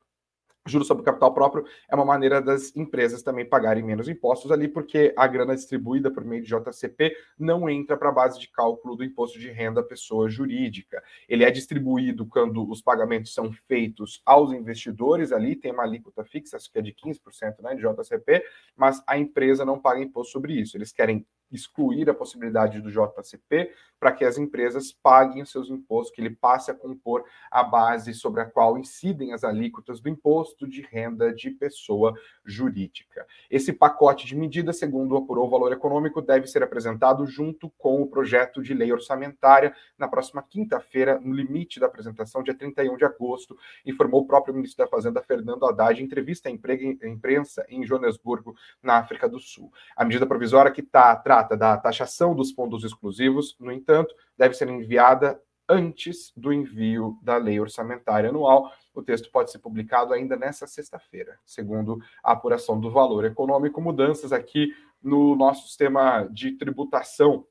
Juros 0.68 0.88
sobre 0.88 1.04
capital 1.04 1.34
próprio 1.34 1.66
é 1.90 1.96
uma 1.96 2.06
maneira 2.06 2.42
das 2.42 2.76
empresas 2.76 3.24
também 3.24 3.46
pagarem 3.46 3.84
menos 3.84 4.08
impostos 4.08 4.52
ali, 4.52 4.68
porque 4.68 5.14
a 5.18 5.26
grana 5.26 5.56
distribuída 5.56 6.12
por 6.12 6.24
meio 6.24 6.44
de 6.44 6.50
JCP 6.50 7.16
não 7.38 7.70
entra 7.70 7.98
para 7.98 8.10
a 8.10 8.12
base 8.12 8.40
de 8.40 8.50
cálculo 8.50 8.96
do 8.96 9.04
imposto 9.04 9.40
de 9.40 9.50
renda 9.50 9.82
pessoa 9.82 10.30
jurídica. 10.30 11.02
Ele 11.28 11.44
é 11.44 11.50
distribuído 11.50 12.26
quando 12.28 12.70
os 12.70 12.82
pagamentos 12.82 13.34
são 13.34 13.52
feitos 13.52 14.22
aos 14.26 14.52
investidores 14.52 15.32
ali, 15.32 15.56
tem 15.56 15.72
uma 15.72 15.84
alíquota 15.84 16.24
fixa, 16.24 16.58
acho 16.58 16.72
que 16.72 16.78
é 16.78 16.82
de 16.82 16.94
15% 16.94 17.62
né, 17.62 17.76
de 17.76 17.82
JCP, 17.82 18.44
mas 18.76 19.02
a 19.08 19.18
empresa 19.18 19.66
não 19.66 19.80
paga 19.80 20.02
imposto 20.02 20.34
sobre 20.34 20.54
isso. 20.54 20.78
Eles 20.78 20.92
querem 20.92 21.26
excluir 21.52 22.10
a 22.10 22.14
possibilidade 22.14 22.82
do 22.82 22.92
JCP 22.92 23.72
para 24.00 24.12
que 24.14 24.24
as 24.24 24.38
empresas 24.38 24.92
paguem 24.92 25.42
os 25.42 25.52
seus 25.52 25.70
impostos, 25.70 26.16
que 26.16 26.22
ele 26.22 26.30
passe 26.30 26.72
a 26.72 26.74
compor 26.74 27.26
a 27.52 27.64
base 27.64 28.14
sobre 28.14 28.42
a 28.42 28.46
qual 28.46 28.78
incidem 28.78 29.34
as 29.34 29.44
alíquotas 29.44 30.00
do 30.00 30.08
imposto 30.08 30.68
de 30.68 30.82
renda 30.82 31.34
de 31.34 31.52
pessoa 31.52 32.14
jurídica. 32.46 33.26
Esse 33.50 33.74
pacote 33.74 34.26
de 34.26 34.36
medidas, 34.36 34.80
segundo 34.80 35.18
apurou 35.18 35.48
o 35.48 35.50
Valor 35.50 35.74
Econômico, 35.74 36.22
deve 36.22 36.48
ser 36.48 36.64
apresentado 36.64 37.26
junto 37.26 37.70
com 37.78 38.02
o 38.02 38.08
projeto 38.08 38.62
de 38.62 38.74
lei 38.74 38.92
orçamentária 38.92 39.76
na 39.98 40.08
próxima 40.08 40.42
quinta-feira, 40.42 41.20
no 41.20 41.34
limite 41.34 41.80
da 41.80 41.88
apresentação, 41.88 42.42
dia 42.42 42.56
31 42.56 42.96
de 42.96 43.04
agosto, 43.04 43.58
informou 43.86 44.22
o 44.22 44.28
próprio 44.28 44.54
ministro 44.54 44.86
da 44.86 44.90
Fazenda, 44.90 45.22
Fernando 45.22 45.66
Haddad, 45.66 46.02
em 46.02 46.06
entrevista 46.06 46.48
à 46.48 46.52
imprensa 46.52 47.66
em 47.68 47.86
Joanesburgo, 47.86 48.56
na 48.82 48.98
África 48.98 49.28
do 49.28 49.40
Sul. 49.40 49.72
A 49.96 50.06
medida 50.06 50.26
provisória 50.26 50.72
que 50.72 50.82
está 50.82 51.12
atrás 51.12 51.39
trata 51.40 51.56
da 51.56 51.78
taxação 51.78 52.36
dos 52.36 52.52
fundos 52.52 52.84
exclusivos, 52.84 53.56
no 53.60 53.72
entanto, 53.72 54.14
deve 54.38 54.54
ser 54.54 54.68
enviada 54.70 55.42
antes 55.68 56.34
do 56.36 56.52
envio 56.52 57.18
da 57.22 57.38
lei 57.38 57.60
orçamentária 57.60 58.30
anual. 58.30 58.72
O 58.94 59.02
texto 59.02 59.32
pode 59.32 59.52
ser 59.52 59.60
publicado 59.60 60.14
ainda 60.14 60.36
nesta 60.36 60.68
sexta-feira, 60.68 61.40
segundo 61.46 62.00
a 62.24 62.34
apuração 62.34 62.80
do 62.80 62.92
valor 62.92 63.24
econômico. 63.24 63.80
Mudanças 63.80 64.34
aqui 64.34 64.74
no 65.02 65.36
nosso 65.36 65.68
sistema 65.68 66.28
de 66.32 66.58
tributação 66.58 67.46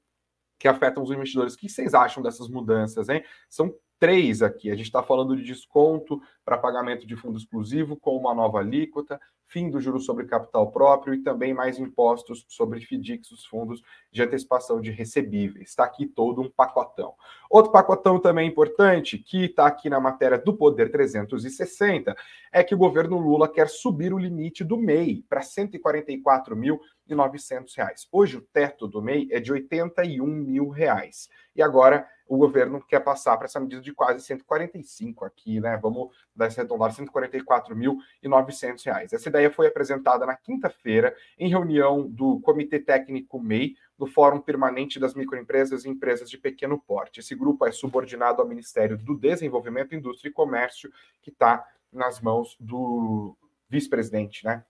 que 0.58 0.68
afetam 0.68 1.02
os 1.02 1.10
investidores. 1.10 1.54
O 1.54 1.58
que 1.58 1.68
vocês 1.68 1.94
acham 1.94 2.22
dessas 2.22 2.48
mudanças, 2.48 3.08
hein? 3.08 3.22
São 3.48 3.72
três 3.98 4.42
aqui. 4.42 4.70
A 4.70 4.74
gente 4.74 4.86
está 4.86 5.02
falando 5.02 5.36
de 5.36 5.44
desconto 5.44 6.20
para 6.44 6.58
pagamento 6.58 7.06
de 7.06 7.16
fundo 7.16 7.38
exclusivo 7.38 7.96
com 7.96 8.16
uma 8.16 8.34
nova 8.34 8.58
alíquota, 8.58 9.20
fim 9.48 9.70
do 9.70 9.80
juros 9.80 10.04
sobre 10.04 10.26
capital 10.26 10.70
próprio 10.70 11.14
e 11.14 11.22
também 11.22 11.54
mais 11.54 11.78
impostos 11.78 12.44
sobre 12.48 12.80
FDICs, 12.80 13.30
os 13.32 13.46
fundos 13.46 13.82
de 14.12 14.22
antecipação 14.22 14.78
de 14.80 14.90
recebíveis. 14.90 15.70
Está 15.70 15.84
aqui 15.84 16.06
todo 16.06 16.42
um 16.42 16.50
pacotão. 16.50 17.14
Outro 17.50 17.72
pacotão 17.72 18.20
também 18.20 18.46
importante, 18.46 19.16
que 19.18 19.46
está 19.46 19.66
aqui 19.66 19.88
na 19.88 19.98
matéria 19.98 20.36
do 20.38 20.54
Poder 20.54 20.90
360, 20.90 22.14
é 22.52 22.62
que 22.62 22.74
o 22.74 22.78
governo 22.78 23.18
Lula 23.18 23.48
quer 23.48 23.68
subir 23.68 24.12
o 24.12 24.18
limite 24.18 24.62
do 24.62 24.76
MEI 24.76 25.24
para 25.28 25.40
R$ 25.40 25.46
144.900. 25.46 28.06
Hoje 28.12 28.36
o 28.36 28.42
teto 28.42 28.86
do 28.86 29.02
MEI 29.02 29.28
é 29.30 29.40
de 29.40 29.50
81 29.50 30.26
mil 30.26 30.68
reais. 30.68 31.30
E 31.56 31.62
agora 31.62 32.06
o 32.28 32.36
governo 32.36 32.84
quer 32.86 33.00
passar 33.00 33.36
para 33.36 33.46
essa 33.46 33.58
medida 33.58 33.80
de 33.80 33.92
quase 33.92 34.22
145 34.22 35.24
aqui, 35.24 35.60
né? 35.60 35.78
Vamos 35.82 36.14
dar 36.36 36.48
esse 36.48 36.60
arredondado, 36.60 36.94
144.900 36.94 38.84
reais. 38.84 39.12
Essa 39.12 39.30
ideia 39.30 39.37
foi 39.50 39.66
apresentada 39.66 40.26
na 40.26 40.36
quinta-feira 40.36 41.14
em 41.38 41.48
reunião 41.48 42.08
do 42.08 42.40
Comitê 42.40 42.78
Técnico 42.78 43.40
MEI, 43.40 43.74
do 43.98 44.06
Fórum 44.06 44.40
Permanente 44.40 44.98
das 44.98 45.14
Microempresas 45.14 45.84
e 45.84 45.88
Empresas 45.88 46.28
de 46.28 46.38
Pequeno 46.38 46.78
Porte. 46.78 47.20
Esse 47.20 47.34
grupo 47.34 47.66
é 47.66 47.72
subordinado 47.72 48.42
ao 48.42 48.48
Ministério 48.48 48.98
do 48.98 49.16
Desenvolvimento, 49.16 49.94
Indústria 49.94 50.30
e 50.30 50.32
Comércio, 50.32 50.90
que 51.22 51.30
está 51.30 51.66
nas 51.92 52.20
mãos 52.20 52.56
do 52.58 53.36
vice-presidente, 53.68 54.44
né? 54.44 54.64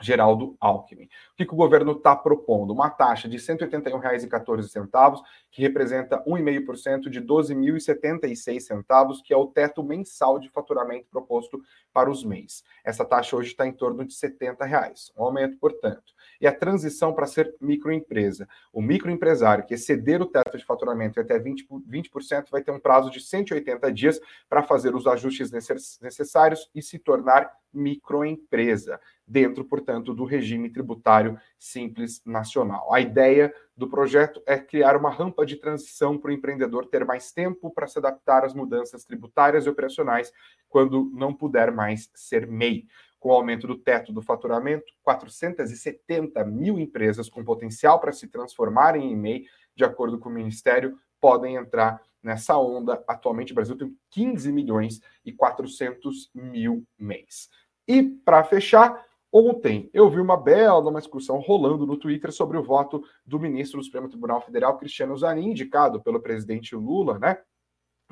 Geraldo 0.00 0.56
Alckmin. 0.60 1.04
O 1.04 1.36
que, 1.36 1.46
que 1.46 1.54
o 1.54 1.56
governo 1.56 1.92
está 1.92 2.16
propondo? 2.16 2.72
Uma 2.72 2.90
taxa 2.90 3.28
de 3.28 3.36
R$ 3.36 3.42
181,14, 3.42 5.22
que 5.50 5.62
representa 5.62 6.22
1,5% 6.24 7.08
de 7.08 7.20
R$ 7.20 7.26
12.076, 7.26 9.22
que 9.24 9.32
é 9.32 9.36
o 9.36 9.46
teto 9.46 9.84
mensal 9.84 10.38
de 10.38 10.50
faturamento 10.50 11.06
proposto 11.10 11.62
para 11.92 12.10
os 12.10 12.24
MEIs. 12.24 12.64
Essa 12.84 13.04
taxa 13.04 13.36
hoje 13.36 13.50
está 13.50 13.66
em 13.66 13.72
torno 13.72 14.04
de 14.04 14.14
70 14.14 14.64
reais, 14.64 15.12
um 15.16 15.22
aumento, 15.22 15.56
portanto. 15.58 16.12
E 16.40 16.46
a 16.46 16.52
transição 16.52 17.12
para 17.12 17.26
ser 17.26 17.54
microempresa. 17.60 18.48
O 18.72 18.82
microempresário 18.82 19.64
que 19.64 19.74
exceder 19.74 20.20
o 20.20 20.26
teto 20.26 20.58
de 20.58 20.64
faturamento 20.64 21.20
até 21.20 21.38
20%, 21.38 21.66
20% 21.88 22.50
vai 22.50 22.62
ter 22.62 22.72
um 22.72 22.80
prazo 22.80 23.10
de 23.10 23.20
180 23.20 23.92
dias 23.92 24.20
para 24.48 24.62
fazer 24.62 24.94
os 24.94 25.06
ajustes 25.06 25.52
necessários 25.52 26.68
e 26.74 26.82
se 26.82 26.98
tornar 26.98 27.52
microempresa 27.74 29.00
dentro, 29.26 29.64
portanto, 29.64 30.14
do 30.14 30.24
regime 30.24 30.70
tributário 30.70 31.38
simples 31.58 32.22
nacional. 32.24 32.92
A 32.92 33.00
ideia 33.00 33.52
do 33.76 33.88
projeto 33.88 34.42
é 34.46 34.58
criar 34.58 34.96
uma 34.96 35.10
rampa 35.10 35.44
de 35.44 35.56
transição 35.56 36.18
para 36.18 36.30
o 36.30 36.34
empreendedor 36.34 36.86
ter 36.86 37.04
mais 37.04 37.32
tempo 37.32 37.70
para 37.70 37.86
se 37.86 37.98
adaptar 37.98 38.44
às 38.44 38.54
mudanças 38.54 39.04
tributárias 39.04 39.66
e 39.66 39.68
operacionais 39.68 40.32
quando 40.68 41.10
não 41.14 41.32
puder 41.32 41.72
mais 41.72 42.10
ser 42.14 42.46
MEI. 42.46 42.86
Com 43.18 43.30
o 43.30 43.32
aumento 43.32 43.66
do 43.66 43.76
teto 43.76 44.12
do 44.12 44.20
faturamento, 44.20 44.92
470 45.02 46.44
mil 46.44 46.78
empresas 46.78 47.30
com 47.30 47.42
potencial 47.42 47.98
para 47.98 48.12
se 48.12 48.28
transformarem 48.28 49.10
em 49.10 49.16
MEI, 49.16 49.46
de 49.74 49.82
acordo 49.82 50.18
com 50.18 50.28
o 50.28 50.32
Ministério, 50.32 50.98
podem 51.20 51.56
entrar 51.56 52.02
nessa 52.22 52.56
onda. 52.58 53.02
Atualmente, 53.08 53.52
o 53.52 53.54
Brasil 53.54 53.76
tem 53.76 53.96
15 54.10 54.52
milhões 54.52 55.00
e 55.24 55.32
400 55.32 56.30
mil 56.34 56.84
MEIs. 56.98 57.48
E, 57.86 58.02
para 58.02 58.44
fechar, 58.44 59.04
Ontem 59.36 59.90
eu 59.92 60.08
vi 60.08 60.20
uma 60.20 60.36
bela 60.36 60.88
uma 60.88 61.00
discussão 61.00 61.40
rolando 61.40 61.84
no 61.84 61.96
Twitter 61.96 62.30
sobre 62.30 62.56
o 62.56 62.62
voto 62.62 63.04
do 63.26 63.36
ministro 63.36 63.80
do 63.80 63.84
Supremo 63.84 64.08
Tribunal 64.08 64.40
Federal, 64.40 64.78
Cristiano 64.78 65.16
Zanin, 65.16 65.50
indicado 65.50 66.00
pelo 66.00 66.20
presidente 66.20 66.76
Lula, 66.76 67.18
né? 67.18 67.38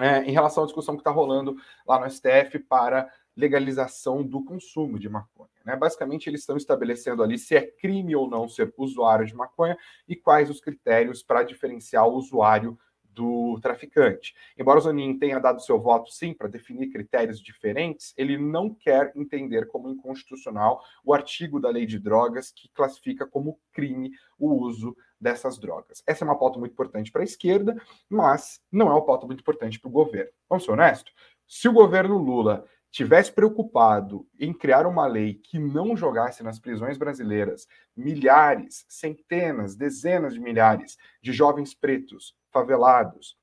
É, 0.00 0.24
em 0.24 0.32
relação 0.32 0.64
à 0.64 0.66
discussão 0.66 0.96
que 0.96 1.00
está 1.00 1.12
rolando 1.12 1.54
lá 1.86 2.00
no 2.00 2.10
STF 2.10 2.58
para 2.68 3.08
legalização 3.36 4.24
do 4.24 4.44
consumo 4.44 4.98
de 4.98 5.08
maconha. 5.08 5.48
Né? 5.64 5.76
Basicamente, 5.76 6.28
eles 6.28 6.40
estão 6.40 6.56
estabelecendo 6.56 7.22
ali 7.22 7.38
se 7.38 7.54
é 7.54 7.62
crime 7.62 8.16
ou 8.16 8.28
não 8.28 8.48
ser 8.48 8.74
usuário 8.76 9.24
de 9.24 9.34
maconha 9.34 9.78
e 10.08 10.16
quais 10.16 10.50
os 10.50 10.60
critérios 10.60 11.22
para 11.22 11.44
diferenciar 11.44 12.04
o 12.04 12.14
usuário 12.14 12.76
do 13.14 13.58
traficante. 13.60 14.34
Embora 14.58 14.78
o 14.78 14.82
Zanin 14.82 15.18
tenha 15.18 15.38
dado 15.38 15.62
seu 15.62 15.80
voto, 15.80 16.10
sim, 16.10 16.32
para 16.32 16.48
definir 16.48 16.90
critérios 16.90 17.40
diferentes, 17.40 18.14
ele 18.16 18.38
não 18.38 18.74
quer 18.74 19.12
entender 19.14 19.66
como 19.68 19.90
inconstitucional 19.90 20.82
o 21.04 21.12
artigo 21.12 21.60
da 21.60 21.68
lei 21.68 21.86
de 21.86 21.98
drogas 21.98 22.50
que 22.50 22.68
classifica 22.70 23.26
como 23.26 23.58
crime 23.72 24.10
o 24.38 24.52
uso 24.54 24.96
dessas 25.20 25.58
drogas. 25.58 26.02
Essa 26.06 26.24
é 26.24 26.26
uma 26.26 26.38
pauta 26.38 26.58
muito 26.58 26.72
importante 26.72 27.12
para 27.12 27.22
a 27.22 27.24
esquerda, 27.24 27.80
mas 28.08 28.60
não 28.70 28.88
é 28.88 28.92
uma 28.92 29.04
pauta 29.04 29.26
muito 29.26 29.40
importante 29.40 29.78
para 29.78 29.88
o 29.88 29.92
governo. 29.92 30.32
Vamos 30.48 30.64
ser 30.64 30.72
honestos? 30.72 31.14
Se 31.46 31.68
o 31.68 31.72
governo 31.72 32.18
Lula 32.18 32.64
tivesse 32.90 33.32
preocupado 33.32 34.26
em 34.38 34.52
criar 34.52 34.86
uma 34.86 35.06
lei 35.06 35.34
que 35.34 35.58
não 35.58 35.96
jogasse 35.96 36.42
nas 36.42 36.60
prisões 36.60 36.98
brasileiras 36.98 37.66
milhares, 37.96 38.84
centenas, 38.86 39.74
dezenas 39.74 40.34
de 40.34 40.40
milhares 40.40 40.98
de 41.22 41.32
jovens 41.32 41.74
pretos 41.74 42.34
favelados 42.52 43.36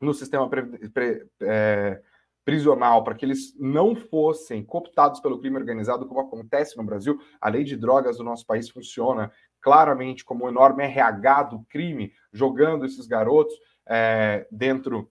no 0.00 0.14
sistema 0.14 0.48
pre, 0.48 0.88
pre, 0.90 1.26
é, 1.42 2.00
prisional, 2.44 3.04
para 3.04 3.14
que 3.14 3.26
eles 3.26 3.54
não 3.58 3.94
fossem 3.94 4.64
cooptados 4.64 5.20
pelo 5.20 5.38
crime 5.38 5.58
organizado, 5.58 6.06
como 6.06 6.20
acontece 6.20 6.76
no 6.76 6.84
Brasil. 6.84 7.18
A 7.40 7.48
lei 7.48 7.62
de 7.62 7.76
drogas 7.76 8.16
do 8.16 8.24
nosso 8.24 8.46
país 8.46 8.70
funciona 8.70 9.30
claramente 9.60 10.24
como 10.24 10.46
um 10.46 10.48
enorme 10.48 10.84
RH 10.84 11.42
do 11.44 11.64
crime, 11.68 12.12
jogando 12.32 12.86
esses 12.86 13.06
garotos 13.06 13.54
é, 13.86 14.46
dentro 14.50 15.10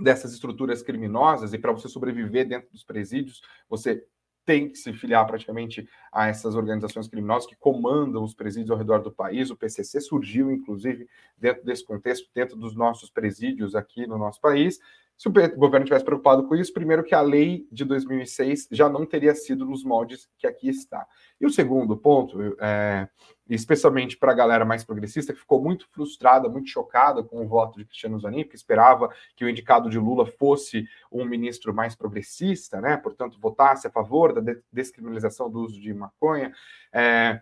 dessas 0.00 0.32
estruturas 0.32 0.82
criminosas, 0.82 1.52
e 1.52 1.58
para 1.58 1.72
você 1.72 1.88
sobreviver 1.88 2.46
dentro 2.46 2.70
dos 2.70 2.84
presídios, 2.84 3.40
você 3.68 4.04
tem 4.48 4.66
que 4.66 4.78
se 4.78 4.94
filiar 4.94 5.26
praticamente 5.26 5.86
a 6.10 6.28
essas 6.28 6.54
organizações 6.54 7.06
criminosas 7.06 7.46
que 7.46 7.54
comandam 7.54 8.24
os 8.24 8.32
presídios 8.32 8.70
ao 8.70 8.78
redor 8.78 9.02
do 9.02 9.12
país. 9.12 9.50
O 9.50 9.56
PCC 9.56 10.00
surgiu, 10.00 10.50
inclusive, 10.50 11.06
dentro 11.36 11.62
desse 11.66 11.84
contexto, 11.84 12.30
dentro 12.34 12.56
dos 12.56 12.74
nossos 12.74 13.10
presídios 13.10 13.74
aqui 13.74 14.06
no 14.06 14.16
nosso 14.16 14.40
país. 14.40 14.80
Se 15.18 15.26
o 15.26 15.32
governo 15.32 15.84
tivesse 15.84 16.04
preocupado 16.04 16.46
com 16.46 16.54
isso, 16.54 16.72
primeiro 16.72 17.02
que 17.02 17.12
a 17.12 17.20
lei 17.20 17.66
de 17.72 17.84
2006 17.84 18.68
já 18.70 18.88
não 18.88 19.04
teria 19.04 19.34
sido 19.34 19.66
nos 19.66 19.82
moldes 19.82 20.28
que 20.38 20.46
aqui 20.46 20.68
está. 20.68 21.04
E 21.40 21.44
o 21.44 21.50
segundo 21.50 21.96
ponto, 21.96 22.56
é, 22.60 23.08
especialmente 23.50 24.16
para 24.16 24.30
a 24.30 24.34
galera 24.34 24.64
mais 24.64 24.84
progressista, 24.84 25.32
que 25.32 25.40
ficou 25.40 25.60
muito 25.60 25.88
frustrada, 25.90 26.48
muito 26.48 26.68
chocada 26.68 27.20
com 27.24 27.44
o 27.44 27.48
voto 27.48 27.80
de 27.80 27.84
Cristiano 27.84 28.20
Zanin, 28.20 28.44
que 28.44 28.54
esperava 28.54 29.12
que 29.34 29.44
o 29.44 29.48
indicado 29.48 29.90
de 29.90 29.98
Lula 29.98 30.24
fosse 30.24 30.86
um 31.10 31.24
ministro 31.24 31.74
mais 31.74 31.96
progressista, 31.96 32.80
né? 32.80 32.96
portanto, 32.96 33.40
votasse 33.40 33.88
a 33.88 33.90
favor 33.90 34.40
da 34.40 34.54
descriminalização 34.72 35.50
do 35.50 35.58
uso 35.58 35.80
de 35.80 35.92
maconha. 35.92 36.52
É, 36.92 37.40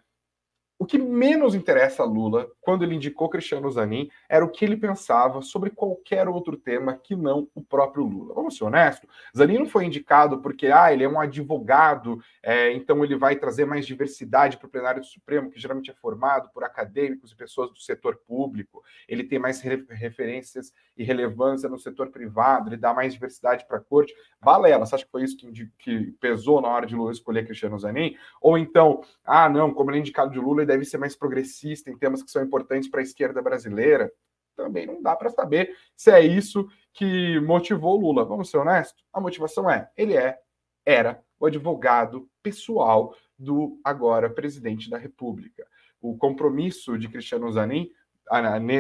o 0.79 0.85
que 0.85 0.99
menos 0.99 1.55
interessa 1.55 2.03
a 2.03 2.07
Lula, 2.07 2.49
quando 2.61 2.85
ele 2.85 2.95
indicou 2.95 3.29
Cristiano 3.29 3.71
Zanin, 3.71 4.11
era 4.29 4.45
o 4.45 4.49
que 4.49 4.65
ele 4.65 4.77
pensava 4.77 5.41
sobre 5.41 5.71
qualquer 5.71 6.29
outro 6.29 6.57
tema 6.57 6.95
que 6.95 7.17
não 7.17 7.49
o 7.55 7.63
próprio 7.63 8.05
Lula. 8.05 8.35
Vamos 8.35 8.57
ser 8.57 8.65
honestos, 8.65 9.09
Zanin 9.37 9.59
não 9.59 9.67
foi 9.67 9.87
indicado 9.87 10.43
porque 10.43 10.67
ah, 10.67 10.93
ele 10.93 11.05
é 11.05 11.09
um 11.09 11.19
advogado, 11.19 12.21
é, 12.43 12.73
então 12.73 13.03
ele 13.03 13.17
vai 13.17 13.37
trazer 13.37 13.65
mais 13.65 13.87
diversidade 13.87 14.59
para 14.59 14.67
o 14.67 14.71
plenário 14.71 15.01
do 15.01 15.07
Supremo, 15.07 15.51
que 15.51 15.59
geralmente 15.59 15.91
é 15.91 15.95
formado 15.95 16.51
por 16.51 16.63
acadêmicos 16.63 17.33
e 17.33 17.37
pessoas 17.37 17.71
do 17.71 17.79
setor 17.79 18.17
público. 18.27 18.83
Ele 19.09 19.25
tem 19.25 19.39
mais 19.39 19.61
referências 19.61 20.73
e 20.97 21.05
relevância 21.05 21.69
no 21.69 21.79
setor 21.79 22.11
privado, 22.11 22.69
ele 22.69 22.77
dá 22.77 22.93
mais 22.93 23.15
diversidade 23.15 23.67
para 23.67 23.79
a 23.79 23.81
corte. 23.81 24.15
Balela, 24.41 24.85
você 24.85 24.95
acha 24.95 25.05
que 25.05 25.11
foi 25.11 25.25
isso 25.25 25.37
que, 25.37 25.71
que 25.79 26.13
pesou 26.21 26.61
na 26.61 26.69
hora 26.69 26.87
de 26.87 26.95
Lula 26.95 27.13
escolher 27.13 27.45
Cristiano 27.45 27.79
Zanin? 27.79 28.15
Ou 28.41 28.59
então, 28.59 29.03
ah, 29.25 29.49
não, 29.49 29.73
como 29.73 29.91
ele 29.91 29.99
é 29.99 30.01
indicado 30.01 30.31
de 30.31 30.39
Lula, 30.39 30.66
deve 30.67 30.85
ser 30.85 30.99
mais 30.99 31.17
progressista 31.17 31.91
em 31.91 31.97
temas 31.97 32.23
que 32.23 32.31
são 32.31 32.43
importantes 32.43 32.91
para 32.91 33.01
a 33.01 33.03
esquerda 33.03 33.41
brasileira. 33.41 34.13
Também 34.55 34.87
não 34.87 35.03
dá 35.03 35.15
para 35.15 35.31
saber 35.31 35.75
se 35.97 36.11
é 36.11 36.21
isso 36.21 36.67
que 36.93 37.39
motivou 37.41 37.99
Lula. 37.99 38.25
Vamos 38.25 38.51
ser 38.51 38.59
honestos? 38.59 39.05
A 39.13 39.21
motivação 39.21 39.71
é: 39.71 39.91
ele 39.97 40.17
é, 40.17 40.39
era 40.85 41.23
o 41.39 41.47
advogado 41.47 42.29
pessoal 42.43 43.15
do 43.39 43.79
agora 43.85 44.31
presidente 44.31 44.89
da 44.89 44.99
República. 44.99 45.67
O 46.01 46.17
compromisso 46.17 46.99
de 46.99 47.09
Cristiano 47.09 47.51
Zanin 47.53 47.91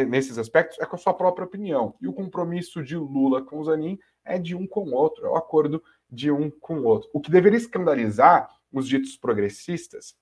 nesses 0.08 0.38
aspectos 0.38 0.78
é 0.80 0.86
com 0.86 0.96
a 0.96 0.98
sua 0.98 1.14
própria 1.14 1.44
opinião. 1.44 1.94
E 2.00 2.08
o 2.08 2.12
compromisso 2.12 2.82
de 2.82 2.96
Lula 2.96 3.42
com 3.42 3.62
Zanin 3.62 3.98
é 4.24 4.38
de 4.38 4.54
um 4.54 4.66
com 4.66 4.84
o 4.84 4.94
outro, 4.94 5.24
é 5.26 5.28
o 5.28 5.36
acordo 5.36 5.82
de 6.10 6.30
um 6.30 6.50
com 6.50 6.80
o 6.80 6.84
outro. 6.84 7.08
O 7.12 7.20
que 7.20 7.30
deveria 7.30 7.58
escandalizar 7.58 8.48
os 8.72 8.88
ditos 8.88 9.16
progressistas 9.16 10.16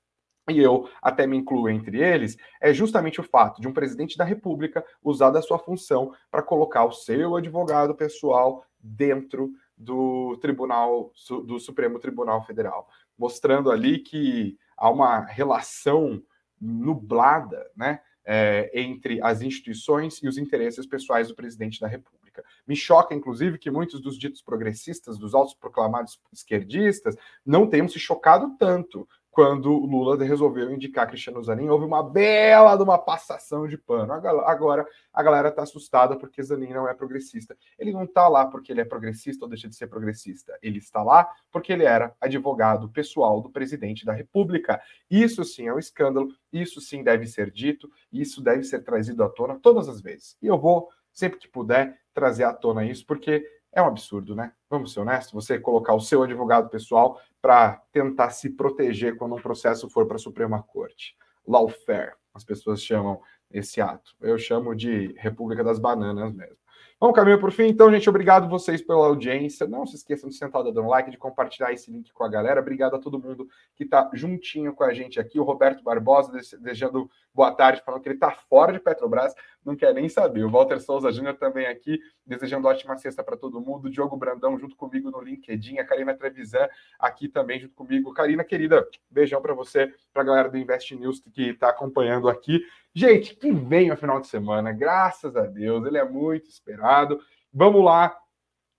e 0.50 0.58
eu 0.58 0.88
até 1.00 1.26
me 1.26 1.36
incluo 1.36 1.68
entre 1.68 2.02
eles, 2.02 2.36
é 2.60 2.72
justamente 2.72 3.20
o 3.20 3.24
fato 3.24 3.60
de 3.60 3.68
um 3.68 3.72
presidente 3.72 4.16
da 4.16 4.24
República 4.24 4.84
usar 5.02 5.30
da 5.30 5.40
sua 5.40 5.58
função 5.58 6.12
para 6.30 6.42
colocar 6.42 6.84
o 6.84 6.92
seu 6.92 7.36
advogado 7.36 7.94
pessoal 7.94 8.64
dentro 8.78 9.50
do 9.76 10.36
Tribunal 10.40 11.12
do 11.46 11.58
Supremo 11.58 11.98
Tribunal 11.98 12.44
Federal, 12.44 12.88
mostrando 13.18 13.70
ali 13.70 13.98
que 13.98 14.58
há 14.76 14.90
uma 14.90 15.20
relação 15.20 16.22
nublada, 16.60 17.70
né, 17.76 18.00
é, 18.24 18.70
entre 18.74 19.20
as 19.22 19.42
instituições 19.42 20.22
e 20.22 20.28
os 20.28 20.38
interesses 20.38 20.86
pessoais 20.86 21.28
do 21.28 21.34
presidente 21.34 21.80
da 21.80 21.86
República. 21.86 22.44
Me 22.66 22.74
choca, 22.74 23.14
inclusive, 23.14 23.58
que 23.58 23.70
muitos 23.70 24.00
dos 24.00 24.18
ditos 24.18 24.42
progressistas, 24.42 25.18
dos 25.18 25.34
autoproclamados 25.34 26.20
esquerdistas, 26.32 27.16
não 27.44 27.66
tenham 27.66 27.88
se 27.88 27.98
chocado 27.98 28.56
tanto 28.58 29.08
quando 29.34 29.72
o 29.72 29.84
Lula 29.84 30.16
resolveu 30.24 30.70
indicar 30.70 31.08
Cristiano 31.08 31.42
Zanin, 31.42 31.68
houve 31.68 31.84
uma 31.84 32.08
bela 32.08 32.76
de 32.76 32.84
uma 32.84 32.96
passação 32.96 33.66
de 33.66 33.76
pano. 33.76 34.12
Agora 34.12 34.86
a 35.12 35.22
galera 35.24 35.48
está 35.48 35.64
assustada 35.64 36.16
porque 36.16 36.40
Zanin 36.40 36.72
não 36.72 36.88
é 36.88 36.94
progressista. 36.94 37.56
Ele 37.76 37.92
não 37.92 38.04
está 38.04 38.28
lá 38.28 38.46
porque 38.46 38.70
ele 38.70 38.80
é 38.80 38.84
progressista 38.84 39.44
ou 39.44 39.48
deixa 39.48 39.68
de 39.68 39.74
ser 39.74 39.88
progressista. 39.88 40.56
Ele 40.62 40.78
está 40.78 41.02
lá 41.02 41.28
porque 41.50 41.72
ele 41.72 41.82
era 41.82 42.14
advogado 42.20 42.88
pessoal 42.88 43.40
do 43.40 43.50
presidente 43.50 44.06
da 44.06 44.12
República. 44.12 44.80
Isso 45.10 45.44
sim 45.44 45.66
é 45.66 45.74
um 45.74 45.80
escândalo, 45.80 46.28
isso 46.52 46.80
sim 46.80 47.02
deve 47.02 47.26
ser 47.26 47.50
dito, 47.50 47.90
isso 48.12 48.40
deve 48.40 48.62
ser 48.62 48.84
trazido 48.84 49.24
à 49.24 49.28
tona 49.28 49.58
todas 49.60 49.88
as 49.88 50.00
vezes. 50.00 50.36
E 50.40 50.46
eu 50.46 50.56
vou, 50.56 50.88
sempre 51.12 51.40
que 51.40 51.48
puder, 51.48 51.98
trazer 52.14 52.44
à 52.44 52.52
tona 52.52 52.84
isso, 52.84 53.04
porque 53.04 53.44
é 53.74 53.82
um 53.82 53.86
absurdo, 53.86 54.34
né? 54.34 54.52
Vamos 54.70 54.92
ser 54.92 55.00
honestos, 55.00 55.32
você 55.32 55.58
colocar 55.58 55.94
o 55.94 56.00
seu 56.00 56.22
advogado 56.22 56.68
pessoal 56.68 57.20
para 57.42 57.82
tentar 57.92 58.30
se 58.30 58.50
proteger 58.50 59.16
quando 59.16 59.34
um 59.34 59.42
processo 59.42 59.90
for 59.90 60.06
para 60.06 60.16
a 60.16 60.20
Suprema 60.20 60.62
Corte. 60.62 61.16
Lawfare, 61.46 62.12
as 62.32 62.44
pessoas 62.44 62.82
chamam 62.82 63.20
esse 63.50 63.80
ato. 63.80 64.14
Eu 64.20 64.38
chamo 64.38 64.74
de 64.74 65.14
República 65.18 65.62
das 65.62 65.78
Bananas 65.78 66.32
mesmo. 66.32 66.56
Vamos 67.00 67.16
caminho 67.16 67.38
por 67.38 67.52
fim. 67.52 67.64
Então, 67.64 67.90
gente, 67.90 68.08
obrigado 68.08 68.48
vocês 68.48 68.80
pela 68.80 69.06
audiência. 69.06 69.66
Não 69.66 69.84
se 69.84 69.96
esqueçam 69.96 70.28
de 70.30 70.36
sentar 70.36 70.62
dando 70.62 70.86
like, 70.86 71.10
de 71.10 71.18
compartilhar 71.18 71.72
esse 71.72 71.90
link 71.90 72.12
com 72.12 72.24
a 72.24 72.28
galera. 72.28 72.60
Obrigado 72.60 72.94
a 72.94 72.98
todo 72.98 73.18
mundo 73.18 73.48
que 73.74 73.84
está 73.84 74.08
juntinho 74.14 74.72
com 74.72 74.84
a 74.84 74.94
gente 74.94 75.20
aqui. 75.20 75.38
O 75.38 75.42
Roberto 75.42 75.82
Barbosa 75.82 76.32
desejando 76.32 77.10
boa 77.34 77.52
tarde, 77.52 77.82
falando 77.84 78.00
que 78.00 78.08
ele 78.08 78.14
está 78.14 78.30
fora 78.30 78.72
de 78.72 78.78
Petrobras, 78.78 79.34
não 79.64 79.74
quer 79.74 79.92
nem 79.92 80.08
saber. 80.08 80.44
O 80.44 80.50
Walter 80.50 80.80
Souza 80.80 81.10
Júnior 81.10 81.34
também 81.36 81.66
aqui, 81.66 81.98
desejando 82.24 82.68
ótima 82.68 82.96
sexta 82.96 83.24
para 83.24 83.36
todo 83.36 83.60
mundo. 83.60 83.90
Diogo 83.90 84.16
Brandão 84.16 84.58
junto 84.58 84.76
comigo 84.76 85.10
no 85.10 85.20
LinkedIn. 85.20 85.78
A 85.78 85.84
Karina 85.84 86.14
Trevisan 86.14 86.68
aqui 86.98 87.28
também 87.28 87.58
junto 87.58 87.74
comigo. 87.74 88.12
Karina, 88.12 88.44
querida, 88.44 88.86
beijão 89.10 89.42
para 89.42 89.54
você, 89.54 89.92
para 90.12 90.22
a 90.22 90.24
galera 90.24 90.48
do 90.48 90.56
Invest 90.56 90.94
News 90.94 91.20
que 91.32 91.50
está 91.50 91.70
acompanhando 91.70 92.28
aqui. 92.28 92.62
Gente, 92.94 93.34
que 93.34 93.50
vem 93.50 93.90
o 93.90 93.96
final 93.96 94.20
de 94.20 94.28
semana, 94.28 94.70
graças 94.70 95.34
a 95.34 95.46
Deus, 95.46 95.84
ele 95.86 95.98
é 95.98 96.04
muito 96.04 96.48
esperado. 96.48 97.18
Vamos 97.52 97.84
lá, 97.84 98.16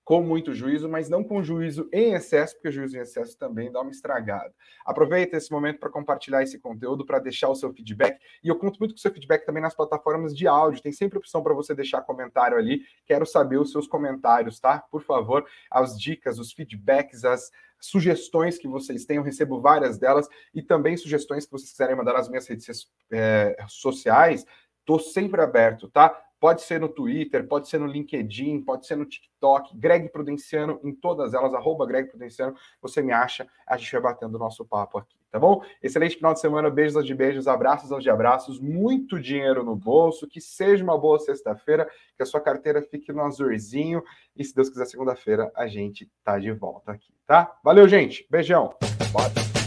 com 0.05 0.21
muito 0.21 0.53
juízo, 0.53 0.87
mas 0.87 1.09
não 1.09 1.23
com 1.23 1.41
juízo 1.41 1.89
em 1.91 2.13
excesso, 2.13 2.53
porque 2.53 2.71
juízo 2.71 2.95
em 2.95 3.01
excesso 3.01 3.35
também 3.39 3.71
dá 3.71 3.81
uma 3.81 3.89
estragada. 3.89 4.53
Aproveita 4.85 5.35
esse 5.35 5.51
momento 5.51 5.79
para 5.79 5.89
compartilhar 5.89 6.43
esse 6.43 6.59
conteúdo, 6.59 7.03
para 7.03 7.17
deixar 7.17 7.49
o 7.49 7.55
seu 7.55 7.73
feedback. 7.73 8.19
E 8.43 8.47
eu 8.47 8.55
conto 8.55 8.77
muito 8.77 8.91
com 8.91 8.99
o 8.99 9.01
seu 9.01 9.11
feedback 9.11 9.47
também 9.47 9.63
nas 9.63 9.73
plataformas 9.73 10.37
de 10.37 10.47
áudio. 10.47 10.83
Tem 10.83 10.91
sempre 10.91 11.17
opção 11.17 11.41
para 11.41 11.55
você 11.55 11.73
deixar 11.73 12.01
comentário 12.03 12.55
ali. 12.55 12.81
Quero 13.07 13.25
saber 13.25 13.57
os 13.57 13.71
seus 13.71 13.87
comentários, 13.87 14.59
tá? 14.59 14.77
Por 14.91 15.01
favor, 15.01 15.43
as 15.71 15.99
dicas, 15.99 16.37
os 16.37 16.53
feedbacks, 16.53 17.25
as 17.25 17.49
sugestões 17.79 18.59
que 18.59 18.67
vocês 18.67 19.05
têm, 19.05 19.17
eu 19.17 19.23
recebo 19.23 19.59
várias 19.59 19.97
delas, 19.97 20.27
e 20.53 20.61
também 20.61 20.95
sugestões 20.95 21.45
que 21.45 21.51
vocês 21.51 21.71
quiserem 21.71 21.95
mandar 21.95 22.13
nas 22.13 22.29
minhas 22.29 22.47
redes 22.47 22.87
é, 23.11 23.55
sociais, 23.67 24.45
estou 24.79 24.99
sempre 24.99 25.41
aberto, 25.41 25.89
tá? 25.89 26.24
Pode 26.39 26.61
ser 26.61 26.79
no 26.79 26.89
Twitter, 26.89 27.47
pode 27.47 27.67
ser 27.67 27.79
no 27.79 27.87
LinkedIn, 27.87 28.61
pode 28.61 28.85
ser 28.85 28.95
no 28.95 29.05
TikTok, 29.05 29.75
Greg 29.77 30.09
Prudenciano, 30.09 30.79
em 30.83 30.93
todas 30.93 31.33
elas, 31.33 31.53
arroba 31.53 31.85
Greg 31.85 32.09
Prudenciano, 32.09 32.55
você 32.81 33.01
me 33.01 33.13
acha, 33.13 33.47
a 33.65 33.77
gente 33.77 33.91
vai 33.93 34.01
batendo 34.01 34.35
o 34.35 34.39
nosso 34.39 34.65
papo 34.65 34.97
aqui, 34.97 35.15
tá 35.31 35.39
bom? 35.39 35.63
Excelente 35.81 36.17
final 36.17 36.33
de 36.33 36.39
semana, 36.39 36.69
beijos 36.69 37.05
de 37.05 37.15
beijos, 37.15 37.47
abraços 37.47 37.91
aos 37.91 38.03
de 38.03 38.09
abraços, 38.09 38.59
muito 38.59 39.19
dinheiro 39.19 39.63
no 39.63 39.75
bolso, 39.75 40.27
que 40.27 40.41
seja 40.41 40.83
uma 40.83 40.97
boa 40.97 41.19
sexta-feira, 41.19 41.89
que 42.15 42.23
a 42.23 42.25
sua 42.25 42.41
carteira 42.41 42.81
fique 42.81 43.11
no 43.11 43.21
azurzinho, 43.21 44.03
e 44.35 44.43
se 44.43 44.53
Deus 44.53 44.69
quiser, 44.69 44.85
segunda-feira 44.85 45.51
a 45.55 45.67
gente 45.67 46.11
tá 46.23 46.37
de 46.37 46.51
volta 46.51 46.91
aqui, 46.91 47.13
tá? 47.25 47.57
Valeu, 47.63 47.87
gente, 47.87 48.27
beijão, 48.29 48.75
bora! 49.11 49.64